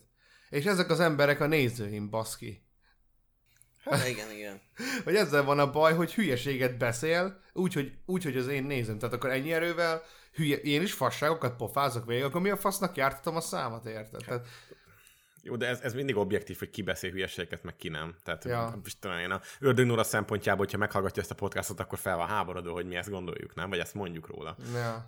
[0.50, 2.64] És ezek az emberek a nézőim, baszki.
[3.84, 4.62] Hát igen, igen.
[5.04, 9.00] hogy ezzel van a baj, hogy hülyeséget beszél, úgyhogy úgy, hogy az én nézem.
[9.00, 13.36] Tehát akkor ennyi erővel hülye, én is fasságokat pofázok végig, akkor mi a fasznak jártatom
[13.36, 14.24] a számat, érted?
[14.26, 14.48] Tehát
[15.46, 18.16] jó, de ez, ez mindig objektív, hogy ki beszél hülyeségeket, meg ki nem.
[18.24, 18.80] Tehát ja.
[18.84, 22.28] most talán én a Ördög Nóra szempontjából, hogyha meghallgatja ezt a podcastot, akkor fel van
[22.28, 23.70] háborodó, hogy mi ezt gondoljuk, nem?
[23.70, 24.56] Vagy ezt mondjuk róla.
[24.74, 25.06] Ja.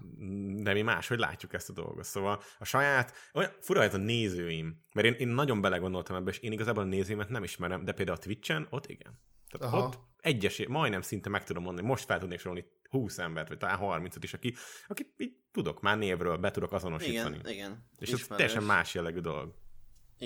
[0.63, 2.03] De mi más, hogy látjuk ezt a dolgot.
[2.03, 6.39] Szóval a saját, olyan fura ez a nézőim, mert én, én nagyon belegondoltam ebbe, és
[6.39, 9.19] én igazából a nézőimet nem ismerem, de például a Twitch-en, ott igen.
[9.49, 9.85] Tehát Aha.
[9.85, 13.77] ott egyes, majdnem szinte meg tudom mondani, most fel tudnék sorolni 20 embert, vagy talán
[13.77, 14.55] 30 is, aki,
[14.87, 17.37] aki így tudok már névről, be tudok azonosítani.
[17.37, 17.89] Igen, igen.
[17.99, 19.53] És ez teljesen más jellegű dolog.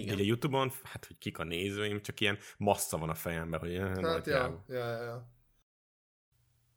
[0.02, 0.16] Igen.
[0.16, 4.00] Ugye YouTube-on, hát hogy kik a nézőim, csak ilyen massza van a fejemben, hogy hát,
[4.00, 5.30] nagy ja, ja, ja, ja.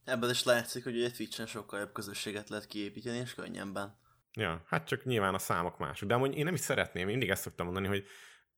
[0.05, 4.01] Ebből is látszik, hogy egy Twitch-en sokkal jobb közösséget lehet kiépíteni, és könnyebben.
[4.33, 6.09] Ja, hát csak nyilván a számok mások.
[6.09, 8.07] De amúgy én nem is szeretném, mindig ezt szoktam mondani, hogy,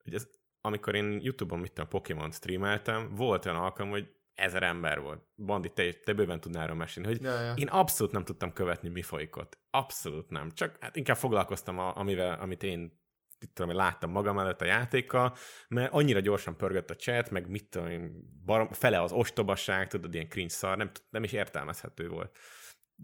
[0.03, 0.29] hogy ez,
[0.61, 5.23] amikor én YouTube-on mit a Pokémon streameltem, volt olyan alkalom, hogy ezer ember volt.
[5.37, 7.55] Bandi, te, te bőven tudnál erről mesélni, hogy ja, ja.
[7.55, 9.59] én abszolút nem tudtam követni, mi folyik ott.
[9.71, 10.51] Abszolút nem.
[10.51, 13.03] Csak hát inkább foglalkoztam, a, amivel, amit én
[13.51, 15.37] tudom, láttam magam előtt a játékkal,
[15.69, 20.15] mert annyira gyorsan pörgött a chat, meg mit tudom én, barom, fele az ostobasság, tudod,
[20.15, 22.39] ilyen cringe szar, nem, nem is értelmezhető volt.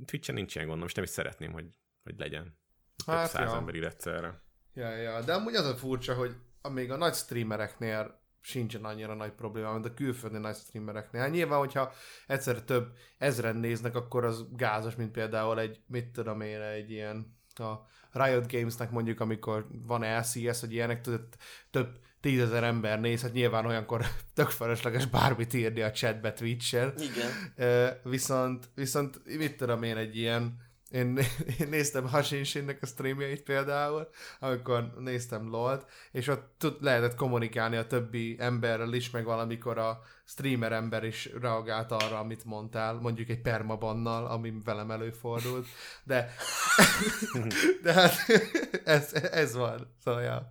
[0.04, 1.66] Twitch-en nincs ilyen gondom, és nem is szeretném, hogy,
[2.02, 2.58] hogy legyen.
[3.06, 3.56] Hát, száz ja.
[3.56, 4.42] ember egyszerre.
[4.74, 6.34] Ja, ja, de amúgy az a furcsa, hogy
[6.68, 11.20] még a nagy streamereknél sincsen annyira nagy probléma, mint a külföldi nagy streamereknél.
[11.20, 11.92] Hát nyilván, hogyha
[12.26, 17.38] egyszerre több ezren néznek, akkor az gázos, mint például egy, mit tudom én, egy ilyen
[17.60, 21.34] a Riot Gamesnek mondjuk, amikor van LCS, hogy ilyenek, több,
[21.70, 26.92] több tízezer ember néz, hát nyilván olyankor tök felesleges bármit írni a chatbe Twitch-en.
[26.98, 27.30] Igen.
[28.02, 31.18] Viszont, viszont mit tudom én egy ilyen én,
[31.60, 34.08] én néztem Hashinshinnek a streamjait például,
[34.40, 40.00] amikor néztem LOL-t, és ott tud, lehetett kommunikálni a többi emberrel is, meg valamikor a
[40.24, 45.66] streamer ember is reagált arra, amit mondtál, mondjuk egy permabannal, ami velem előfordult,
[46.04, 46.34] de,
[47.82, 48.14] de hát
[48.84, 50.48] ez, ez van, szóval ja.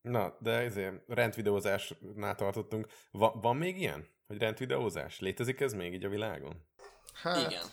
[0.00, 2.86] Na, de ezért rendvideózásnál tartottunk.
[3.10, 4.06] Va, van még ilyen?
[4.26, 5.20] Hogy rendvideózás?
[5.20, 6.66] Létezik ez még így a világon?
[7.22, 7.64] Hát, Igen.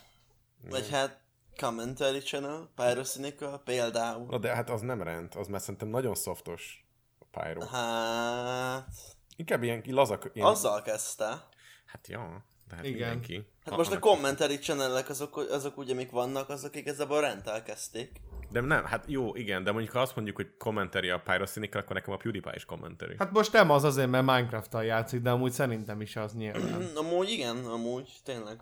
[0.70, 1.20] Vagy hát
[1.58, 4.26] commentary channel, Pyrocynica például.
[4.30, 6.86] Na de hát az nem rend, az már szerintem nagyon softos
[7.20, 7.66] a Pyro.
[7.66, 8.88] Hát...
[9.36, 10.32] Inkább ilyen lazak...
[10.34, 10.48] Ilyen...
[10.48, 11.48] Azzal kezdte.
[11.86, 12.98] Hát ja, de hát Igen.
[12.98, 13.48] mindenki.
[13.66, 18.22] Hát most a commentary channelek azok, azok ugye amik vannak, azok igazából rentel kezdték.
[18.52, 21.96] De nem, hát jó, igen, de mondjuk ha azt mondjuk, hogy commentary a Pyrocynica, akkor
[21.96, 23.16] nekem a PewDiePie is commentary.
[23.18, 26.88] Hát most nem az azért, mert Minecraft-tal játszik, de amúgy szerintem is az nyilván.
[26.96, 28.62] amúgy igen, amúgy, tényleg.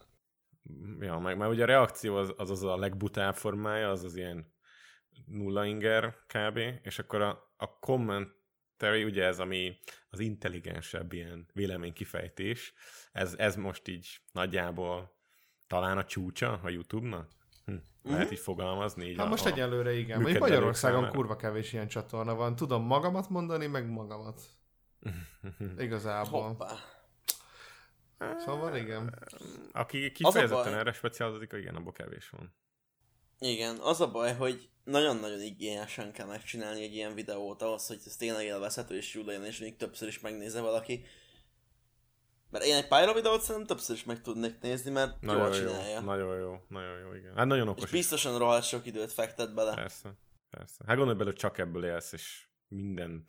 [1.00, 4.54] Ja, meg, mert ugye a reakció az az, az a legbutább formája, az az ilyen
[5.26, 6.58] nulla inger kb.
[6.82, 9.78] És akkor a, a commentary, ugye ez, ami
[10.10, 12.74] az intelligensebb ilyen véleménykifejtés,
[13.12, 15.16] ez, ez most így nagyjából
[15.68, 17.30] talán a csúcsa a YouTube-nak?
[17.66, 17.76] Hm.
[18.04, 18.34] Lehet Mhm.
[18.34, 19.06] így fogalmazni?
[19.06, 20.16] Így Hát a, most egyelőre igen.
[20.22, 21.18] Mondjuk működők Magyarországon számára.
[21.18, 22.56] kurva kevés ilyen csatorna van.
[22.56, 24.42] Tudom magamat mondani, meg magamat.
[25.78, 26.48] Igazából.
[26.48, 26.74] Hoppá.
[28.38, 29.20] Szóval igen.
[29.72, 32.56] Aki kifejezetten erre specializálódik, igen, abból kevés van.
[33.40, 38.16] Igen, az a baj, hogy nagyon-nagyon igényesen kell megcsinálni egy ilyen videót ahhoz, hogy ez
[38.16, 41.06] tényleg élvezhető és jó legyen, és még többször is megnézze valaki.
[42.50, 46.00] Mert én egy Pyro videót szerintem többször is meg tudnék nézni, mert jól Nagyon csinálja.
[46.00, 47.36] jó, nagyon jó, nagyon jó, igen.
[47.36, 47.92] Hát nagyon és okos is.
[47.92, 49.74] biztosan rohadt sok időt fektet bele.
[49.76, 50.18] Persze,
[50.50, 50.84] persze.
[50.88, 53.24] Hát gondolj bele, hogy csak ebből élsz, és minden,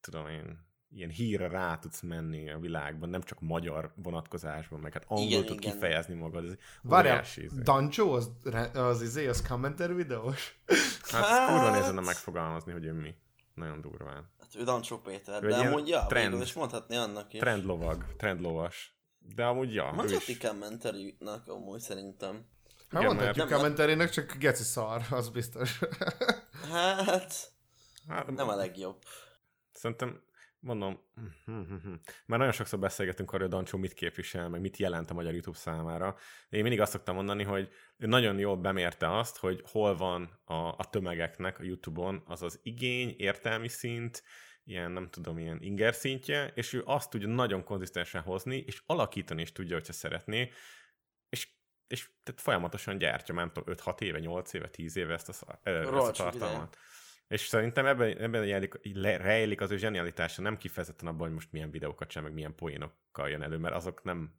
[0.00, 5.04] tudom én, ilyen hírre rá tudsz menni a világban, nem csak magyar vonatkozásban, meg hát
[5.08, 5.72] angol Igen, tud igen.
[5.72, 6.44] kifejezni magad.
[6.44, 7.48] Ez Várjál, izé.
[7.62, 8.30] Dancsó az,
[8.74, 10.60] az izé, az commenter videós?
[11.02, 13.14] Hát, hát kurva nézene megfogalmazni, hogy ő mi.
[13.54, 14.30] Nagyon durván.
[14.40, 16.26] Hát ő Dancsó Péter, Ő de amúgy ja, trend.
[16.28, 17.40] végül is mondhatni annak is.
[17.40, 18.96] Trendlovag, trendlovas.
[19.34, 20.38] De amúgy ja, Mondhatni is.
[20.38, 22.32] commentary-nak amúgy szerintem.
[22.90, 25.78] Hát Igen, mondhatjuk mert- commenterének, csak geci szar, az biztos.
[26.72, 27.52] Hát,
[28.08, 29.02] Hát, nem a legjobb.
[29.72, 30.22] Szerintem,
[30.64, 31.00] mondom,
[32.26, 35.32] már nagyon sokszor beszélgetünk arról, hogy a Dancsó mit képvisel, meg mit jelent a magyar
[35.32, 36.16] YouTube számára.
[36.48, 40.84] Én mindig azt szoktam mondani, hogy nagyon jól bemérte azt, hogy hol van a, a
[40.90, 44.22] tömegeknek a YouTube-on az az igény, értelmi szint,
[44.64, 49.42] ilyen, nem tudom, ilyen inger szintje, és ő azt tudja nagyon konzisztensen hozni, és alakítani
[49.42, 50.50] is tudja, hogyha szeretné,
[51.28, 51.48] és,
[51.86, 55.90] és tehát folyamatosan gyártja, nem tudom, 5-6 éve, 8 éve, 10 éve ezt a, ezt
[55.90, 56.78] a tartalmat.
[57.28, 61.70] És szerintem ebben, ebben le- rejlik az ő zsenialitása, nem kifejezetten abban, hogy most milyen
[61.70, 64.34] videókat sem, meg milyen poénokkal jön elő, mert azok nem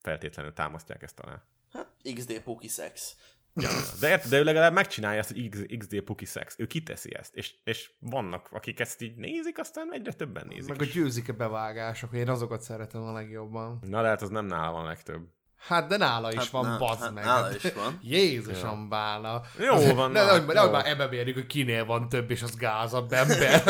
[0.00, 1.42] feltétlenül támasztják ezt alá.
[1.72, 3.16] Hát, XD Puki Sex.
[3.54, 3.68] Ja,
[4.00, 6.54] de, érted, de ő legalább megcsinálja ezt, hogy X- XD Puki Sex.
[6.58, 10.68] Ő kiteszi ezt, és, és vannak, akik ezt így nézik, aztán egyre többen nézik.
[10.70, 10.92] Meg a is.
[10.92, 13.78] győzik-e bevágások, én azokat szeretem a legjobban.
[13.86, 15.28] Na, de hát az nem nála van legtöbb.
[15.66, 17.24] Hát de nála is Hát van, ná- bazd hát meg.
[17.24, 17.98] nála is van.
[18.14, 19.40] Jézusom bána.
[19.58, 20.72] Jó Az- van, Ne, nehogy, nehogy jó.
[20.76, 23.62] már ebbe mérjük, hogy kinél van több, és az gázabb ember.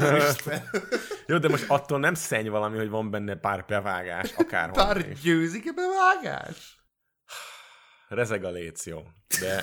[0.00, 0.70] Úristen.
[1.26, 5.70] Jó, de most attól nem szenny valami, hogy van benne pár bevágás, akárhol Bár győzik-e
[5.72, 6.76] bevágás?
[8.08, 9.02] Rezeg a léc, jó.
[9.40, 9.62] De,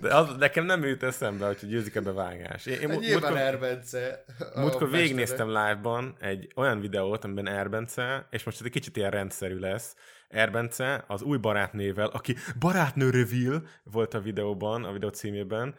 [0.00, 2.66] de az, nekem nem jut eszembe, hogy győzik-e bevágás.
[2.66, 4.24] Én, én Hát nyilván múltkor- Erbence.
[4.54, 9.58] a Múltkor végignéztem live-ban egy olyan videót, amiben Erbence, és most egy kicsit ilyen rendszerű
[9.58, 9.94] lesz,
[10.28, 15.74] Erbence az új barátnével, aki barátnő reveal volt a videóban, a videó címében,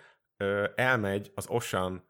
[0.75, 2.08] elmegy az Osan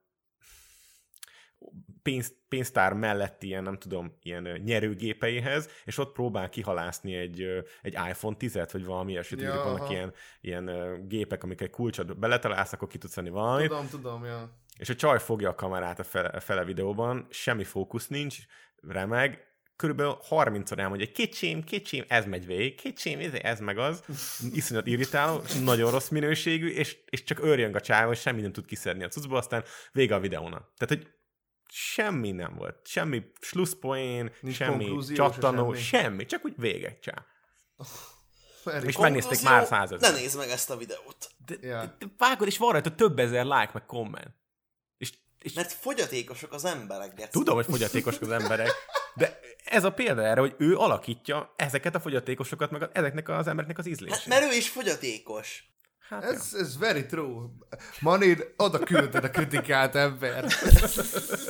[2.09, 7.47] pénz, pénztár melletti ilyen, nem tudom, ilyen nyerőgépeihez, és ott próbál kihalászni egy,
[7.81, 9.91] egy iPhone 10-et, vagy valami ilyesmit, Ja, vannak aha.
[9.91, 14.49] ilyen, ilyen gépek, amik egy kulcsot beletalálsz, akkor ki tudsz venni valamit, Tudom, tudom, ja.
[14.77, 18.37] és a csaj fogja a kamerát a fele, a fele videóban, semmi fókusz nincs,
[18.87, 23.77] remeg, körülbelül 30 szor elmondja, hogy kicsém, kicsém, ez megy végig, kicsém, ez, ez meg
[23.77, 24.03] az,
[24.59, 28.65] iszonyat irritáló, nagyon rossz minőségű, és, és csak őrjön a csávon, és semmi nem tud
[28.65, 30.71] kiszedni a cuccból, aztán vége a videónak.
[30.77, 31.17] Tehát, hogy
[31.71, 32.87] semmi nem volt.
[32.87, 35.83] Semmi slusszpoén, Nincs semmi csattanó, semmi.
[35.83, 36.25] semmi.
[36.25, 37.25] csak úgy vége, csá.
[38.65, 40.11] Erik, És megnézték már százezer.
[40.11, 41.29] Ne nézd meg ezt a videót.
[41.45, 41.79] De, Ja.
[41.79, 44.35] de, de vágod, és van rajta több ezer like, meg komment.
[44.97, 47.29] És, és Mert fogyatékosok az emberek, Geci.
[47.31, 48.69] Tudom, hogy fogyatékosok az emberek,
[49.15, 53.47] de ez a példa erre, hogy ő alakítja ezeket a fogyatékosokat, meg a, ezeknek az
[53.47, 54.17] embereknek az ízlését.
[54.17, 55.63] Hát mert ő is fogyatékos.
[56.09, 57.49] Hát ez, ez very true.
[57.99, 60.45] Manid, oda küldted a kritikát ember.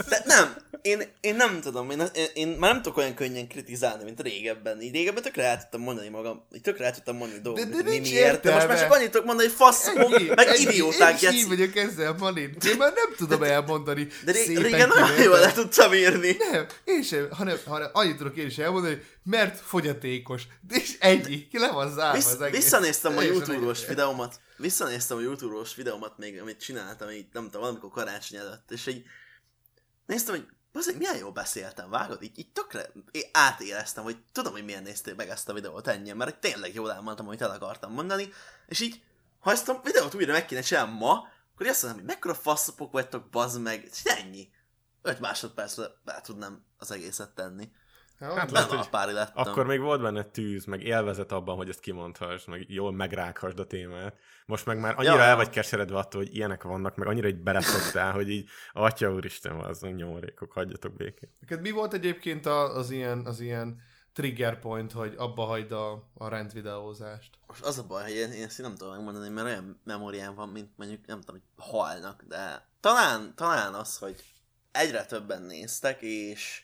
[0.09, 4.03] De nem, én, én nem tudom, én, én, én, már nem tudok olyan könnyen kritizálni,
[4.03, 4.81] mint régebben.
[4.81, 7.89] Így régebben tökre el tudtam mondani magam, így tökre el tudtam mondani dolgokat, de mi
[7.89, 9.95] nincs miért, de most már csak annyit tudok mondani, hogy faszom,
[10.35, 10.61] meg Ennyi.
[10.61, 12.65] idióták, Én is így vagyok ezzel, Manid.
[12.65, 14.07] Én már nem tudom elmondani.
[14.25, 15.23] De ré, szépen régen kivétel.
[15.23, 16.35] jól le tudtam írni.
[16.51, 20.43] Nem, én sem, hanem, hanem annyit tudok én is elmondani, hogy mert fogyatékos.
[20.69, 22.61] És ennyi, ki le van zárva Vissz, az egész.
[22.61, 27.89] visszanéztem a YouTube-os videómat, visszanéztem a YouTube-os videómat még, amit csináltam, így nem tudom, valamikor
[27.89, 29.03] karácsony előtt, és így
[30.05, 32.23] néztem, hogy azért milyen jól beszéltem, vágod?
[32.23, 36.17] Így, így tökre én átéreztem, hogy tudom, hogy miért néztél meg ezt a videót ennyien,
[36.17, 38.29] mert tényleg jól elmondtam, amit el akartam mondani,
[38.67, 39.03] és így,
[39.39, 42.91] ha ezt a videót újra meg kéne csinálni ma, akkor azt mondom, hogy mekkora faszopok
[42.91, 44.49] vagytok, bazd meg, és ennyi.
[45.01, 47.71] 5 másodpercre be tudnám az egészet tenni.
[48.19, 49.33] Hát, Hát Nem lehet, a pári lettem.
[49.47, 53.65] Akkor még volt benne tűz, meg élvezet abban, hogy ezt kimondhass, meg jól megrághasd a
[53.67, 54.15] témát.
[54.45, 55.21] Most meg már annyira Ja.
[55.21, 59.55] el vagy keseredve attól, hogy ilyenek vannak, meg annyira így beleszoktál, hogy így, atya úristen,
[59.59, 61.35] az nyomorékok, hagyjatok békén.
[61.39, 63.81] Neked mi volt egyébként a- az ilyen, az ilyen
[64.13, 67.29] trigger point, hogy abba hagyd a, a rendvideózást?
[67.47, 70.49] Most az a baj, hogy én, én ezt nem tudom megmondani, mert olyan memóriám van,
[70.49, 74.15] mint mondjuk, nem tudom, hogy halnak, de talán, talán az, hogy
[74.71, 76.63] egyre többen néztek, és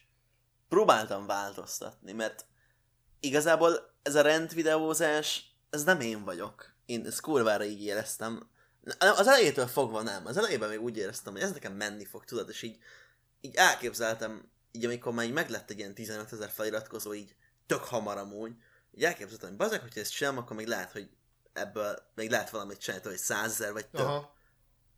[0.76, 2.46] próbáltam változtatni, mert
[3.20, 6.74] igazából ez a rendvideózás, ez nem én vagyok.
[6.86, 8.50] Én ezt kurvára így éreztem.
[9.00, 10.26] Az elejétől fogva nem.
[10.26, 12.78] Az elejében még úgy éreztem, hogy ez nekem menni fog, tudod, és így,
[13.42, 18.18] így elképzeltem, így amikor már így meglett egy ilyen 15 ezer feliratkozó, így tök hamar
[18.18, 18.52] amúgy,
[18.92, 21.10] így elképzeltem, hogy bazeg, hogyha ezt csinálom, akkor még lehet, hogy
[21.54, 24.06] ebből még lehet valamit csinálni, hogy százezer vagy több.
[24.06, 24.36] Aha.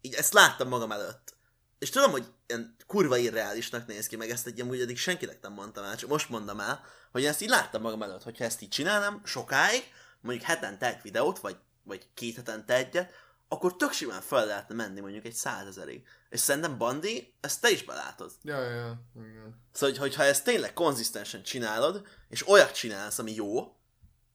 [0.01, 1.36] Így ezt láttam magam előtt.
[1.79, 5.53] És tudom, hogy ilyen kurva irreálisnak néz ki, meg ezt egy amúgy eddig senkinek nem
[5.53, 8.69] mondtam el, csak most mondom el, hogy ezt így láttam magam előtt, hogyha ezt így
[8.69, 9.83] csinálnám sokáig,
[10.21, 13.11] mondjuk hetente egy videót, vagy, vagy két hetente egyet,
[13.47, 16.07] akkor tök simán fel lehetne menni mondjuk egy százezerig.
[16.29, 18.31] És szerintem Bandi, ezt te is belátod.
[18.41, 19.01] Ja, ja, ja.
[19.15, 19.61] Igen.
[19.71, 23.75] Szóval, hogy, hogyha ezt tényleg konzisztensen csinálod, és olyat csinálsz, ami jó,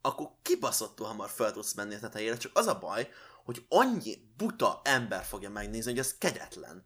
[0.01, 3.09] akkor kibaszottul hamar fel tudsz menni a tetejére, csak az a baj,
[3.45, 6.85] hogy annyi buta ember fogja megnézni, hogy ez kegyetlen.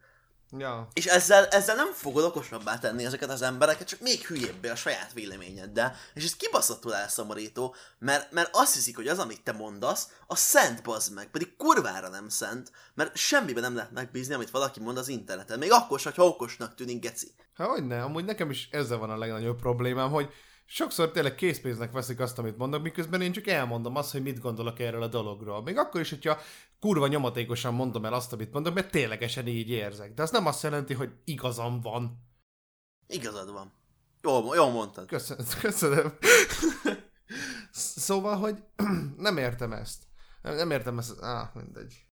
[0.51, 0.89] Ja.
[0.93, 5.13] És ezzel, ezzel nem fogod okosabbá tenni ezeket az embereket, csak még hülyébbé a saját
[5.13, 5.95] véleményeddel.
[6.15, 10.83] És ez kibaszottul elszomorító, mert, mert azt hiszik, hogy az, amit te mondasz, a szent
[10.83, 15.09] bazd meg, pedig kurvára nem szent, mert semmiben nem lehet megbízni, amit valaki mond az
[15.09, 15.59] interneten.
[15.59, 17.35] Még akkor sem, ha okosnak tűnik, geci.
[17.55, 20.33] Hát hogy ne, amúgy nekem is ezzel van a legnagyobb problémám, hogy
[20.67, 24.79] sokszor tényleg készpénznek veszik azt, amit mondok, miközben én csak elmondom azt, hogy mit gondolok
[24.79, 25.63] erről a dologról.
[25.63, 26.39] Még akkor is, hogyha
[26.81, 30.15] kurva nyomatékosan mondom el azt, amit mondok, mert ténylegesen így érzek.
[30.15, 32.25] De az nem azt jelenti, hogy igazam van.
[33.07, 33.73] Igazad van.
[34.23, 35.07] Jól, jól mondtad.
[35.17, 35.47] Köszönöm.
[35.61, 36.13] köszönöm.
[37.71, 38.65] szóval, hogy
[39.17, 40.03] nem értem ezt.
[40.43, 41.23] Nem, nem értem ezt.
[41.23, 42.07] Á, mindegy.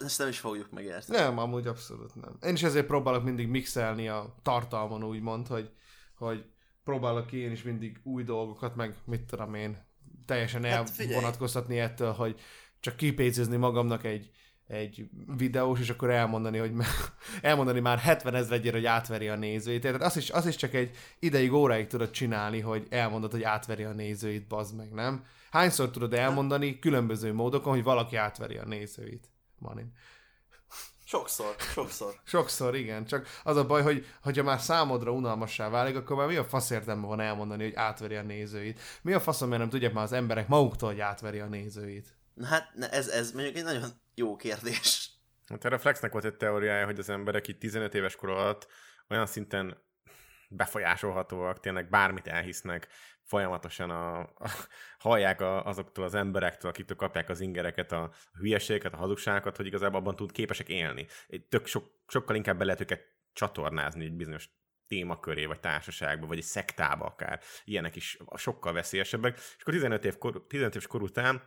[0.00, 1.18] Ezt nem is fogjuk megérteni.
[1.18, 2.36] Nem, amúgy abszolút nem.
[2.42, 5.70] Én is ezért próbálok mindig mixelni a tartalmon, úgymond, hogy,
[6.14, 6.44] hogy
[6.84, 9.88] próbálok ki én is mindig új dolgokat, meg mit tudom én,
[10.26, 12.40] teljesen Hát elvonatkoztatni ettől, hogy
[12.80, 14.30] csak kipécézni magamnak egy,
[14.66, 16.72] egy videós, és akkor elmondani, hogy
[17.42, 19.80] elmondani már 70 ezredjére, hogy átveri a nézőit.
[19.80, 23.82] Tehát az is, az is csak egy ideig, óráig tudod csinálni, hogy elmondod, hogy átveri
[23.82, 25.24] a nézőit, bazd meg, nem?
[25.50, 29.30] Hányszor tudod elmondani különböző módokon, hogy valaki átveri a nézőit?
[29.58, 29.92] Manin.
[31.10, 32.14] Sokszor, sokszor.
[32.24, 33.04] Sokszor, igen.
[33.04, 36.70] Csak az a baj, hogy hogyha már számodra unalmassá válik, akkor már mi a fasz
[36.70, 38.80] értelme van elmondani, hogy átveri a nézőit?
[39.02, 42.16] Mi a faszom, mert nem tudják már az emberek maguktól, hogy átveri a nézőit?
[42.34, 45.10] Na hát ne, ez, ez mondjuk egy nagyon jó kérdés.
[45.48, 48.66] Hát erre Flexnek volt egy teóriája, hogy az emberek így 15 éves kor alatt
[49.08, 49.82] olyan szinten
[50.48, 52.88] befolyásolhatóak, tényleg bármit elhisznek,
[53.30, 54.50] folyamatosan a, a,
[54.98, 60.00] hallják a, azoktól az emberektől, akiktől kapják az ingereket, a hülyeségeket, a hazugságokat, hogy igazából
[60.00, 61.06] abban tud képesek élni.
[61.48, 63.02] Tök sok, sokkal inkább be lehet őket
[63.32, 64.48] csatornázni egy bizonyos
[64.86, 67.40] témaköré, vagy társaságba, vagy egy szektába akár.
[67.64, 69.36] Ilyenek is sokkal veszélyesebbek.
[69.36, 71.42] És akkor 15, év kor, 15 éves kor után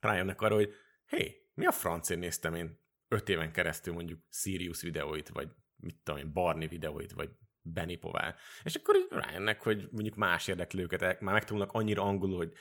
[0.00, 0.74] rájönnek arra, hogy
[1.06, 6.20] hé, mi a francén néztem én 5 éven keresztül mondjuk Sirius videóit, vagy mit tudom
[6.20, 7.30] én, Barney videóit, vagy
[7.66, 8.36] Benny Povál.
[8.62, 12.52] És akkor így rájönnek, hogy mondjuk más érdekli őket, már megtanulnak annyira angolul, hogy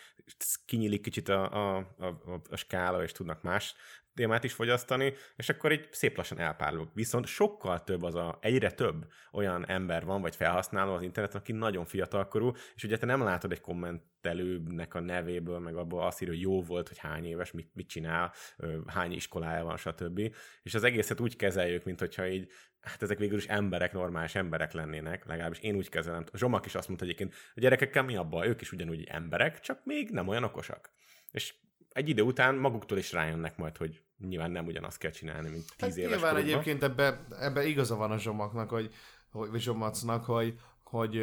[0.65, 3.75] kinyílik kicsit a, a, a, a skála, és tudnak más
[4.15, 6.89] témát is fogyasztani, és akkor így szép lassan elpárolog.
[6.93, 11.51] Viszont sokkal több az a, egyre több olyan ember van, vagy felhasználó az interneten, aki
[11.51, 16.33] nagyon fiatalkorú, és ugye te nem látod egy kommentelőnek a nevéből, meg abból azt írja,
[16.33, 18.33] hogy jó volt, hogy hány éves, mit, mit csinál,
[18.87, 20.19] hány iskolája van, stb.
[20.63, 22.51] És az egészet úgy kezeljük, mint hogyha így,
[22.81, 26.23] hát ezek végül is emberek, normális emberek lennének, legalábbis én úgy kezelem.
[26.31, 29.85] A Zsomak is azt mondta egyébként, a gyerekekkel mi abban, ők is ugyanúgy emberek, csak
[29.85, 30.91] még nem olyan okosak.
[31.31, 31.53] És
[31.93, 35.87] egy idő után maguktól is rájönnek majd, hogy nyilván nem ugyanazt kell csinálni, mint tíz
[35.87, 36.51] Hát éves nyilván korukban.
[36.53, 38.93] egyébként ebbe, ebbe igaza van a zsomaknak, hogy,
[39.31, 41.17] hogy zsomacnak, hogy, hogy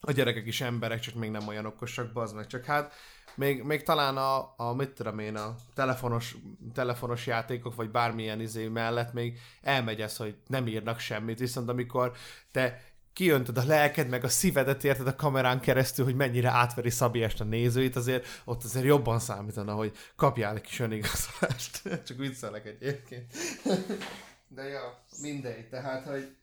[0.00, 2.46] a gyerekek is emberek, csak még nem olyan okosak, bazd meg.
[2.46, 2.92] Csak hát
[3.34, 6.36] még, még talán a, a, mit tudom én, a telefonos,
[6.74, 12.12] telefonos játékok, vagy bármilyen izé mellett még elmegy ez, hogy nem írnak semmit, viszont amikor
[12.50, 12.82] te
[13.20, 17.44] kiöntöd a lelked, meg a szívedet érted a kamerán keresztül, hogy mennyire átveri Szabi a
[17.44, 21.82] nézőit, azért ott azért jobban számítana, hogy kapjál egy kis önigazolást.
[22.06, 23.32] Csak viccelek egyébként.
[24.56, 26.36] De ja, mindegy, tehát, hogy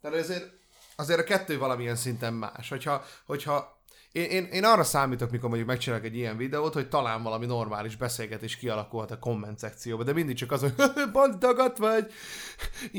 [0.00, 0.50] tehát azért,
[0.96, 2.68] azért a kettő valamilyen szinten más.
[2.68, 3.82] Hogyha, hogyha
[4.14, 7.96] én, én, én, arra számítok, mikor mondjuk megcsinálok egy ilyen videót, hogy talán valami normális
[7.96, 10.74] beszélgetés kialakulhat a komment szekcióba, de mindig csak az, hogy
[11.12, 12.12] bandagat vagy,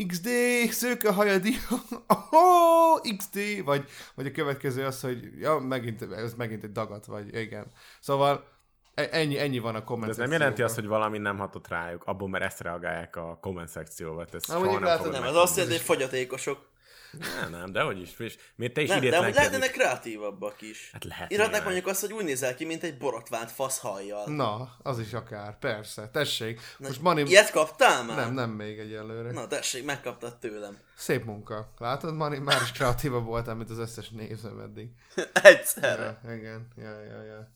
[0.08, 0.30] XD,
[0.70, 1.44] szők a hajad,
[2.30, 7.36] oh, XD, vagy, vagy a következő az, hogy ja, megint, ez megint egy dagat vagy,
[7.36, 7.66] igen.
[8.00, 8.48] Szóval
[8.94, 11.68] e- ennyi, ennyi van a komment De ez nem jelenti azt, hogy valami nem hatott
[11.68, 14.22] rájuk, abból, mert ezt reagálják a komment szekcióba.
[14.22, 15.44] Ez Na, soha mondjuk nem látod, Nem, ez megtenni.
[15.44, 16.74] azt jelenti, hogy fogyatékosok.
[17.20, 18.20] Nem, nem, de hogy is.
[18.20, 20.90] És miért te is Nem, de hogy lehetnének kreatívabbak is.
[20.94, 21.32] Hát lehet.
[21.32, 21.74] Írhatnák nyilván.
[21.74, 24.36] mondjuk azt, hogy úgy nézel ki, mint egy borotvánt faszhajjal.
[24.36, 26.62] Na, az is akár, persze, tessék.
[26.78, 27.22] Most Mani...
[27.22, 28.18] Ilyet kaptál már?
[28.18, 29.32] Nem, nem még egyelőre.
[29.32, 30.78] Na tessék, megkaptad tőlem.
[30.96, 31.74] Szép munka.
[31.78, 32.38] Látod, Mani?
[32.38, 34.90] Már is kreatívabb voltál, mint az összes nézőm eddig.
[35.44, 36.20] Egyszerre.
[36.26, 37.55] Ja, igen, ja, ja, ja.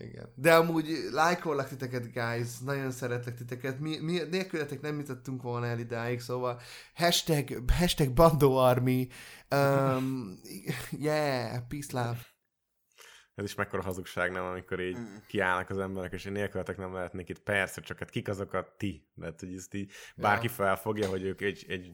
[0.00, 0.32] Igen.
[0.34, 3.80] De amúgy lájkollak titeket, guys, nagyon szeretlek titeket.
[3.80, 6.60] Mi, mi nélkületek nem jutottunk volna el idáig, szóval
[6.94, 9.08] hashtag, hashtag Bando Army,
[9.50, 10.38] um,
[10.90, 12.18] yeah, peace love.
[13.34, 15.14] Ez is mekkora hazugság, nem, amikor így mm.
[15.26, 17.38] kiállnak az emberek, és én nélkületek nem lehetnék itt.
[17.38, 19.08] Persze, csak hát kik azok a ti?
[19.14, 20.52] Mert hogy ezt így bárki Ja.
[20.52, 21.92] felfogja, hogy ők egy, egy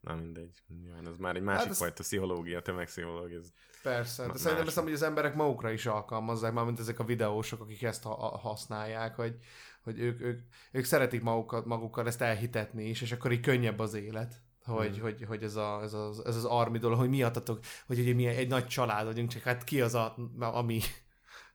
[0.00, 3.38] na mindegy, nyilván ez már egy másik Hát hát ez- fajta pszichológia, tömegpszichológia.
[3.38, 3.52] Ez...
[3.82, 4.68] Persze, de Ma- szerintem más.
[4.68, 8.14] ezt amúgy az emberek magukra is alkalmazzák, már mint ezek a videósok, akik ezt ha-
[8.14, 9.36] ha- használják, hogy,
[9.82, 10.40] hogy ők, ők,
[10.72, 14.40] ők szeretik magukat, magukkal ezt elhitetni is, és akkor így könnyebb az élet.
[14.64, 15.00] Hogy, Hmm.
[15.02, 18.26] hogy, hogy ez, a, ez, az, ez az armi dolog, hogy miattatok, hogy ugye mi
[18.26, 20.80] egy nagy család vagyunk, csak hát ki az a, ami,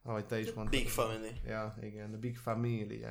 [0.04, 0.80] ahogy te is mondtad.
[0.80, 1.32] Big family.
[1.46, 3.06] Ja, igen, a big family.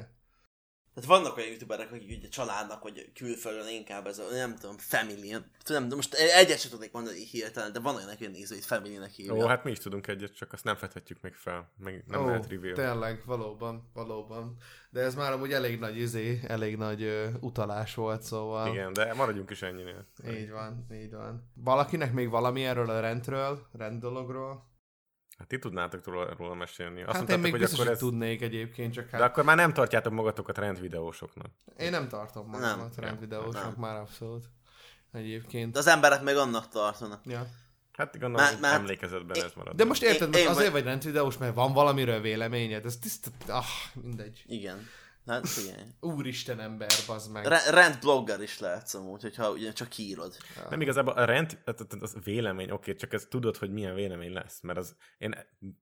[0.96, 5.36] Tehát vannak olyan youtuberek, akik ugye családnak, vagy külföldön inkább ez a, nem tudom, family.
[5.62, 9.10] Tudom, de most egyet sem tudnék mondani hirtelen, de van olyan, aki néző, hogy family-nek
[9.10, 9.34] hívja.
[9.34, 12.26] Ó, hát mi is tudunk egyet, csak azt nem fedhetjük még fel, meg nem Ó,
[12.26, 12.74] lehet reveal.
[12.74, 14.56] Tényleg, valóban, valóban.
[14.90, 18.68] De ez már amúgy elég nagy izé, elég nagy ö, utalás volt, szóval...
[18.72, 20.06] Igen, de maradjunk is ennyinél.
[20.28, 21.50] Így van, így van.
[21.54, 24.74] Valakinek még valami erről a rendről, renddologról?
[25.38, 27.02] Hát ti tudnátok róla, róla mesélni.
[27.02, 27.98] Azt Hát én mondtátok, még hogy biztos, akkor ez...
[27.98, 31.46] tudnék egyébként, csak De hát akkor már nem tartjátok magatokat rendvideósoknak.
[31.78, 33.04] én nem tartom magamat Nem.
[33.04, 33.74] rendvideósnak, Nem.
[33.76, 34.44] már abszolút.
[35.12, 35.72] Egyébként.
[35.72, 37.20] De az emberek meg annak tartanak.
[37.24, 37.46] Ja.
[37.92, 39.76] Hát gondolom, Már- már- emlékezetben ez marad.
[39.76, 43.30] De most érted, Én- én azért vagy- vagy rendvideós, mert van valamiről véleményed, ez tiszta...
[43.48, 43.64] Ah,
[43.94, 44.42] mindegy.
[44.46, 44.86] Igen.
[45.26, 45.96] Hát igen.
[46.00, 47.46] Úristen ember, bazd meg.
[47.46, 50.36] Re- rend blogger is lehetsz amúgy, hogyha ugye csak kiírod.
[50.70, 51.62] Nem igazából a rend,
[52.00, 55.34] az vélemény, oké, csak ez tudod, hogy milyen vélemény lesz, mert az, én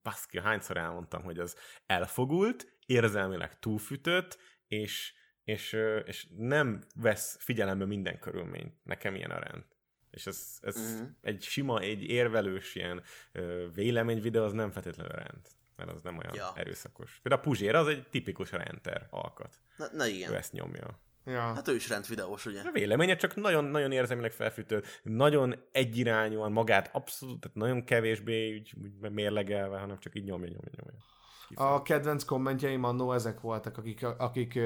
[0.03, 5.14] baszki, hányszor elmondtam, hogy az elfogult, érzelmileg túlfütött, és,
[5.45, 8.74] és, és nem vesz figyelembe minden körülményt.
[8.82, 9.64] Nekem ilyen a rend.
[10.11, 11.09] És ez, ez uh-huh.
[11.20, 15.49] egy sima, egy érvelős ilyen ö, véleményvideó, az nem feltétlenül rend.
[15.77, 16.53] Mert az nem olyan Ja.
[16.55, 17.20] erőszakos.
[17.22, 19.59] Például a Puzsér az egy tipikus render alkat.
[19.77, 20.35] Na, na Ő igen.
[20.35, 20.99] ezt nyomja.
[21.27, 21.41] Ja.
[21.41, 22.61] Hát ő is rend videós, ugye?
[22.61, 29.11] A véleménye csak nagyon-nagyon érzelmileg felfűtött, nagyon egyirányúan magát abszolút, tehát nagyon kevésbé úgy, úgy
[29.11, 31.72] mérlegelve, hanem csak így nyomja, nyomja, nyomja.
[31.75, 34.59] A kedvenc kommentjeim annó ezek voltak, akik, akik,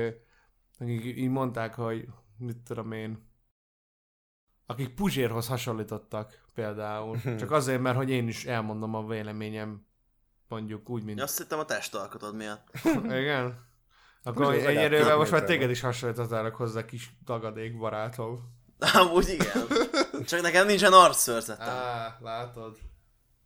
[0.79, 3.27] akik így mondták, hogy mit tudom én,
[4.67, 7.19] akik Puzsérhoz hasonlítottak például.
[7.39, 9.87] Csak azért, mert hogy én is elmondom a véleményem,
[10.49, 11.21] mondjuk úgy, mint...
[11.21, 12.69] Azt hittem a testalkatod miatt.
[13.21, 13.67] Igen?
[14.23, 18.57] Akkor egy erővel most már téged is hasonlítottának hozzá, kis tagadék barátom.
[18.95, 19.67] Amúgy igen.
[20.25, 21.69] Csak nekem nincsen arcszörzetem.
[21.69, 22.79] Á, látod.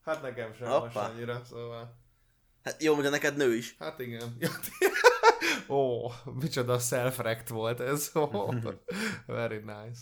[0.04, 0.84] Hát nekem sem Hoppá.
[0.84, 2.00] most annyira, szóval...
[2.62, 3.76] Hát jó, de neked nő is.
[3.78, 4.36] Hát igen.
[5.68, 8.10] Ó, micsoda self volt ez.
[8.12, 8.54] Oh,
[9.26, 10.00] very nice.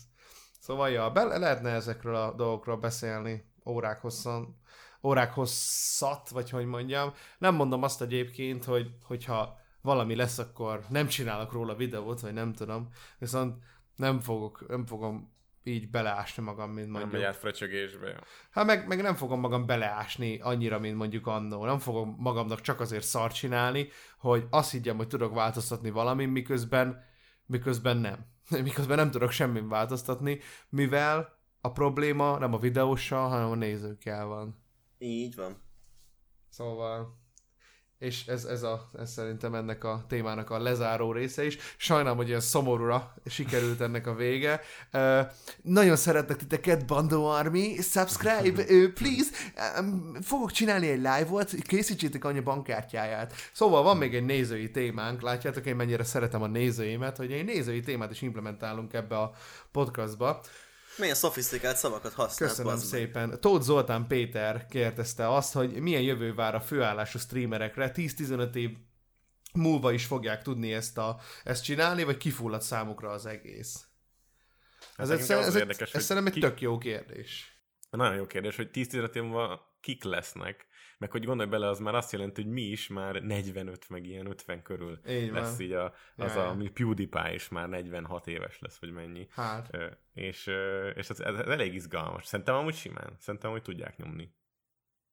[0.60, 4.59] Szóval, ja, be lehetne ezekről a dolgokról beszélni órák hosszan,
[5.02, 7.12] órák hosszat, vagy hogy mondjam.
[7.38, 12.52] Nem mondom azt egyébként, hogy, hogyha valami lesz, akkor nem csinálok róla videót, vagy nem
[12.52, 12.88] tudom.
[13.18, 13.56] Viszont
[13.96, 15.32] nem fogok, nem fogom
[15.62, 17.24] így beleásni magam, mint Nem megy mondjuk.
[17.24, 18.20] át fröcsögésbe.
[18.50, 21.64] Hát meg, meg nem fogom magam beleásni annyira, mint mondjuk annó.
[21.64, 23.88] Nem fogom magamnak csak azért szart csinálni,
[24.18, 27.04] hogy azt higgyem, hogy tudok változtatni valamin, miközben,
[27.46, 28.26] miközben nem.
[28.62, 34.58] Miközben nem tudok semmin változtatni, mivel a probléma nem a videóssal, hanem a nézőkkel van.
[35.02, 35.62] Így van.
[36.48, 37.18] Szóval
[38.00, 41.58] és ez, ez, a, ez szerintem ennek a témának a lezáró része is.
[41.76, 44.60] Sajnálom, hogy ilyen szomorúra sikerült ennek a vége.
[44.92, 45.20] Uh,
[45.62, 49.30] nagyon szeretnek titeket, Bando Army, subscribe, uh, please.
[49.80, 53.34] Um, fogok csinálni egy live-ot, készítsétek anya bankkártyáját.
[53.52, 57.80] Szóval van még egy nézői témánk, látjátok én mennyire szeretem a nézőimet, hogy egy nézői
[57.80, 59.32] témát is implementálunk ebbe a
[59.72, 60.40] podcastba.
[60.96, 63.40] Milyen szofisztikált szavakat használsz, Köszönöm bazd szépen.
[63.40, 67.92] Tóth Zoltán Péter kérdezte azt, hogy milyen jövő vár a főállású streamerekre.
[67.94, 68.70] 10-15 év
[69.52, 73.84] múlva is fogják tudni ezt, a, ezt csinálni, vagy kifullad számukra az egész?
[74.96, 77.60] Ez, Ez ez, ez, ez, érdekes, ez hogy szerintem egy ki- tök jó kérdés.
[77.90, 80.66] Nagyon jó kérdés, hogy 10-15 év múlva kik lesznek,
[81.00, 84.26] meg hogy gondolj bele, az már azt jelenti, hogy mi is már 45, meg ilyen
[84.26, 85.40] 50 körül Így van.
[85.42, 85.84] lesz így a,
[86.16, 86.52] az Ja, a, ja.
[86.52, 89.26] mi PewDiePie is már 46 éves lesz, vagy mennyi.
[89.30, 90.46] Hát, Ö, és,
[90.94, 92.26] és ez, ez, ez, elég izgalmas.
[92.26, 93.16] Szerintem amúgy simán.
[93.18, 94.34] Szerintem, hogy tudják nyomni.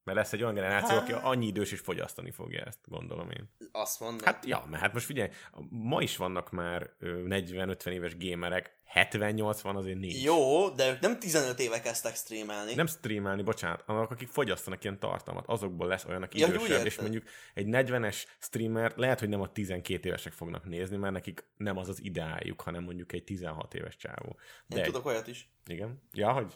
[0.08, 3.50] Mert lesz egy olyan generáció, aki Hát- annyi idős és fogyasztani fogja ezt, gondolom én.
[3.72, 4.26] Azt mondom.
[4.26, 5.30] Hát ja, mert hát most figyelj,
[5.70, 10.24] ma is vannak már ö, 40-50 éves gémerek, 70-80 azért nincs.
[10.24, 12.74] Jó, de ők nem 15 éve kezdtek streamelni.
[12.74, 17.00] Nem streamelni, bocsánat, annak, akik fogyasztanak ilyen tartalmat, azokból lesz olyan, aki Ja, idősebb, és
[17.00, 21.78] mondjuk egy 40-es streamer lehet, hogy nem a 12 évesek fognak nézni, mert nekik nem
[21.78, 24.36] az az ideájuk, hanem mondjuk egy 16 éves csávó.
[24.68, 25.50] De Én egy, tudok olyat is.
[25.66, 26.02] igen.
[26.14, 26.54] Ja, hogy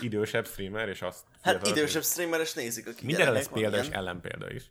[0.00, 1.24] idősebb streamer, és azt...
[1.42, 2.02] Hát idősebb nézik.
[2.02, 4.70] streameres nézik, akik Mindenre lesz van, példa és ellenpélda is.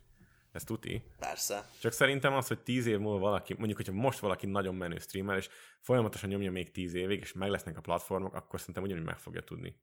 [0.52, 1.02] Ez tuti.
[1.18, 1.68] Persze.
[1.78, 5.36] Csak szerintem az, hogy 10 év múlva valaki, mondjuk, hogyha most valaki nagyon menő streamer,
[5.36, 5.48] és
[5.80, 9.40] folyamatosan nyomja még 10 évig, és meg lesznek a platformok, akkor szerintem ugyanúgy meg fogja
[9.40, 9.76] tudni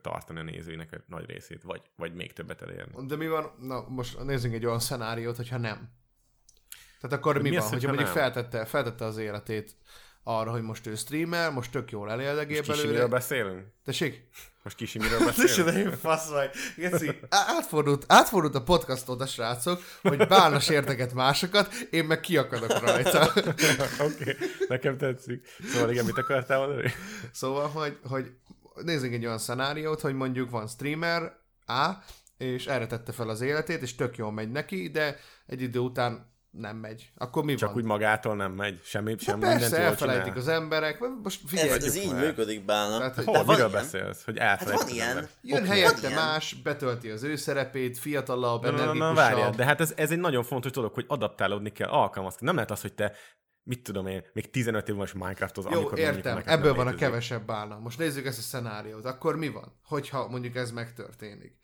[0.00, 3.06] tartani a nézőinek a nagy részét, vagy, vagy még többet elérni.
[3.06, 5.90] de mi van, na most nézzünk egy olyan szenáriót, hogyha nem.
[7.00, 8.32] Tehát akkor mi, mi van, az, hogyha hogyha mondjuk nem?
[8.32, 9.76] feltette, feltette az életét
[10.22, 13.14] arra, hogy most ő streamer, most tök jól eléldegél Most kisimiről belőle.
[13.14, 13.66] beszélünk?
[13.84, 14.28] Tessék?
[14.62, 15.72] Most kisimiről Tessék, beszélünk?
[15.72, 16.50] de én fasz vagy.
[16.76, 23.22] Geci, átfordult, átfordult a podcastot a srácok, hogy bálna sérteket másokat, én meg kiakadok rajta.
[23.34, 24.36] Oké, okay.
[24.68, 25.48] nekem tetszik.
[25.72, 26.92] Szóval igen, mit akartál mondani?
[27.32, 28.30] Szóval, hogy, hogy
[28.74, 31.32] nézzünk egy olyan szenáriót, hogy mondjuk van streamer
[31.66, 31.90] A,
[32.36, 35.16] és erre tette fel az életét, és tök jól megy neki, de
[35.46, 37.10] egy idő után nem megy.
[37.16, 37.78] Akkor mi Csak van?
[37.78, 38.80] úgy magától nem megy?
[38.82, 40.38] Semmi, Hát semmi persze, elfelejtik csinál?
[40.38, 40.98] az emberek.
[41.22, 42.20] Most figyelj, Ez, ez, így már.
[42.24, 42.98] működik bálna.
[42.98, 43.70] Tehát, hogy- Hol, miről ilyen.
[43.70, 44.24] beszélsz?
[44.24, 45.08] Hogy Hát van ilyen.
[45.08, 45.28] ember?
[45.42, 46.22] jön Oké, helyette van ilyen.
[46.24, 49.14] más, betölti az ő szerepét, fiatalabb, energikusabb.
[49.16, 52.46] várjál, de hát ez, ez egy nagyon fontos dolog, hogy adaptálódni kell, alkalmazkodni.
[52.46, 53.12] Nem lehet az, hogy te,
[53.62, 57.46] mit tudom én, még 15 év és Minecrafthoz, Jó, amikor értem, ebből van a kevesebb
[57.46, 57.78] bálna.
[57.78, 59.04] Most nézzük ezt a szenáriót.
[59.04, 61.58] Akkor mi van, hogyha mondjuk ez megtörténik?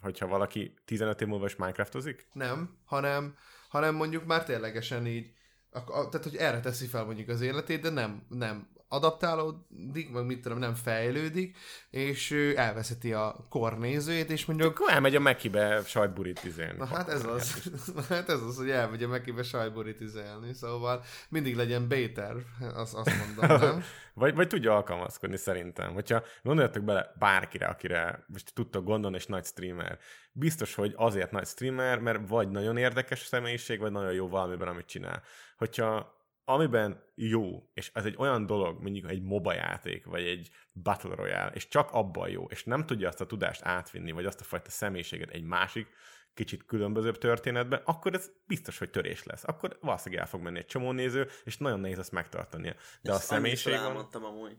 [0.00, 2.26] Hogyha valaki 15 év múlva is Minecraftozik?
[2.32, 3.34] Nem, hanem,
[3.68, 5.30] hanem mondjuk már ténylegesen így,
[5.70, 10.24] a, a, tehát hogy erre teszi fel mondjuk az életét, de nem, nem adaptálódik, vagy
[10.24, 11.56] mit tudom, nem fejlődik,
[11.90, 16.78] és elveszeti a kornézőjét, és mondjuk Akkor elmegy a Mekibe sajtburit izélni.
[16.78, 17.70] Na hát ez az,
[18.08, 22.34] hát ez az, hogy elmegy a Mekibe sajboritizelni, szóval mindig legyen béter,
[22.74, 23.82] azt, azt mondom, nem?
[24.14, 25.92] Vagy, vagy tudja alkalmazkodni szerintem.
[25.92, 29.98] Hogyha gondoljatok bele bárkire, akire most tudtok gondolni, és nagy streamer.
[30.32, 34.86] Biztos, hogy azért nagy streamer, mert vagy nagyon érdekes személyiség, vagy nagyon jó valamiben, amit
[34.86, 35.22] csinál.
[35.56, 36.17] Hogyha
[36.48, 41.50] amiben jó, és ez egy olyan dolog, mondjuk egy MOBA játék, vagy egy Battle Royale,
[41.54, 44.70] és csak abban jó, és nem tudja azt a tudást átvinni, vagy azt a fajta
[44.70, 45.86] személyiséget egy másik,
[46.34, 49.44] kicsit különbözőbb történetbe, akkor ez biztos, hogy törés lesz.
[49.44, 52.74] Akkor valószínűleg el fog menni egy csomó néző, és nagyon nehéz ezt megtartania.
[53.00, 54.56] De a Ezt annyiszor személyiség van, amúgy.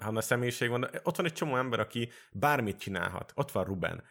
[0.00, 3.32] ha a személyiség van, ott van egy csomó ember, aki bármit csinálhat.
[3.34, 4.04] Ott van Ruben.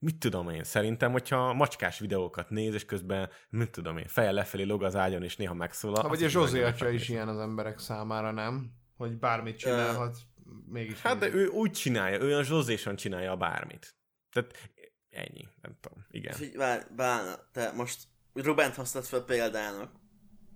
[0.00, 4.62] Mit tudom én, szerintem, hogyha macskás videókat néz, és közben, mit tudom én, feje lefelé
[4.62, 6.02] log az ágyon, és néha megszólal.
[6.02, 8.72] Ha, vagy a Zsozé atya is ilyen az emberek számára, nem?
[8.96, 10.16] Hogy bármit csinálhat,
[10.66, 11.00] mégis.
[11.00, 13.96] Hát de ő úgy csinálja, ő olyan zsozésan csinálja a bármit.
[14.32, 14.70] Tehát
[15.10, 16.32] ennyi, nem tudom, igen.
[16.34, 18.02] Figy- Várj, Bálna, te most
[18.34, 19.92] Rubent hoztad fel példának,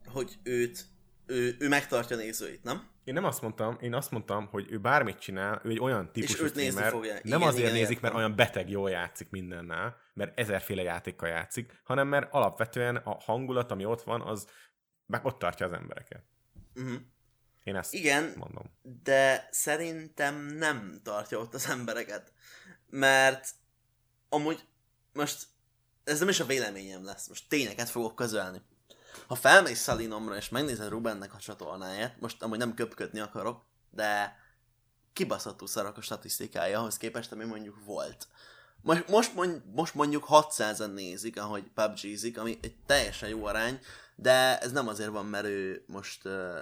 [0.04, 0.84] hogy őt,
[1.32, 2.90] ő, ő megtartja nézőit, nem?
[3.04, 6.42] Én nem azt mondtam, én azt mondtam, hogy ő bármit csinál, ő egy olyan típusú
[6.42, 7.24] nézni streamer, fogják.
[7.24, 11.80] nem Igen, azért igen, nézik, mert olyan beteg jól játszik mindennel, mert ezerféle játékkal játszik,
[11.84, 14.46] hanem mert alapvetően a hangulat, ami ott van, az
[15.06, 16.22] meg ott tartja az embereket.
[16.74, 17.00] Uh-huh.
[17.64, 18.64] Én ezt Igen, mondom.
[19.02, 22.32] de szerintem nem tartja ott az embereket.
[22.90, 23.48] Mert
[24.28, 24.60] amúgy
[25.12, 25.46] most
[26.04, 28.62] ez nem is a véleményem lesz, most tényeket fogok közölni.
[29.32, 34.36] Ha felmész Szalinomra és megnézed Rubennek a csatornáját, most amúgy nem köpködni akarok, de
[35.12, 38.28] kibaszható szarak a statisztikája ahhoz képest, ami mondjuk volt.
[38.82, 43.80] Most, most, mond, most mondjuk 600-an nézik, ahogy PUBG-zik, ami egy teljesen jó arány,
[44.16, 46.58] de ez nem azért van, mert ő most uh,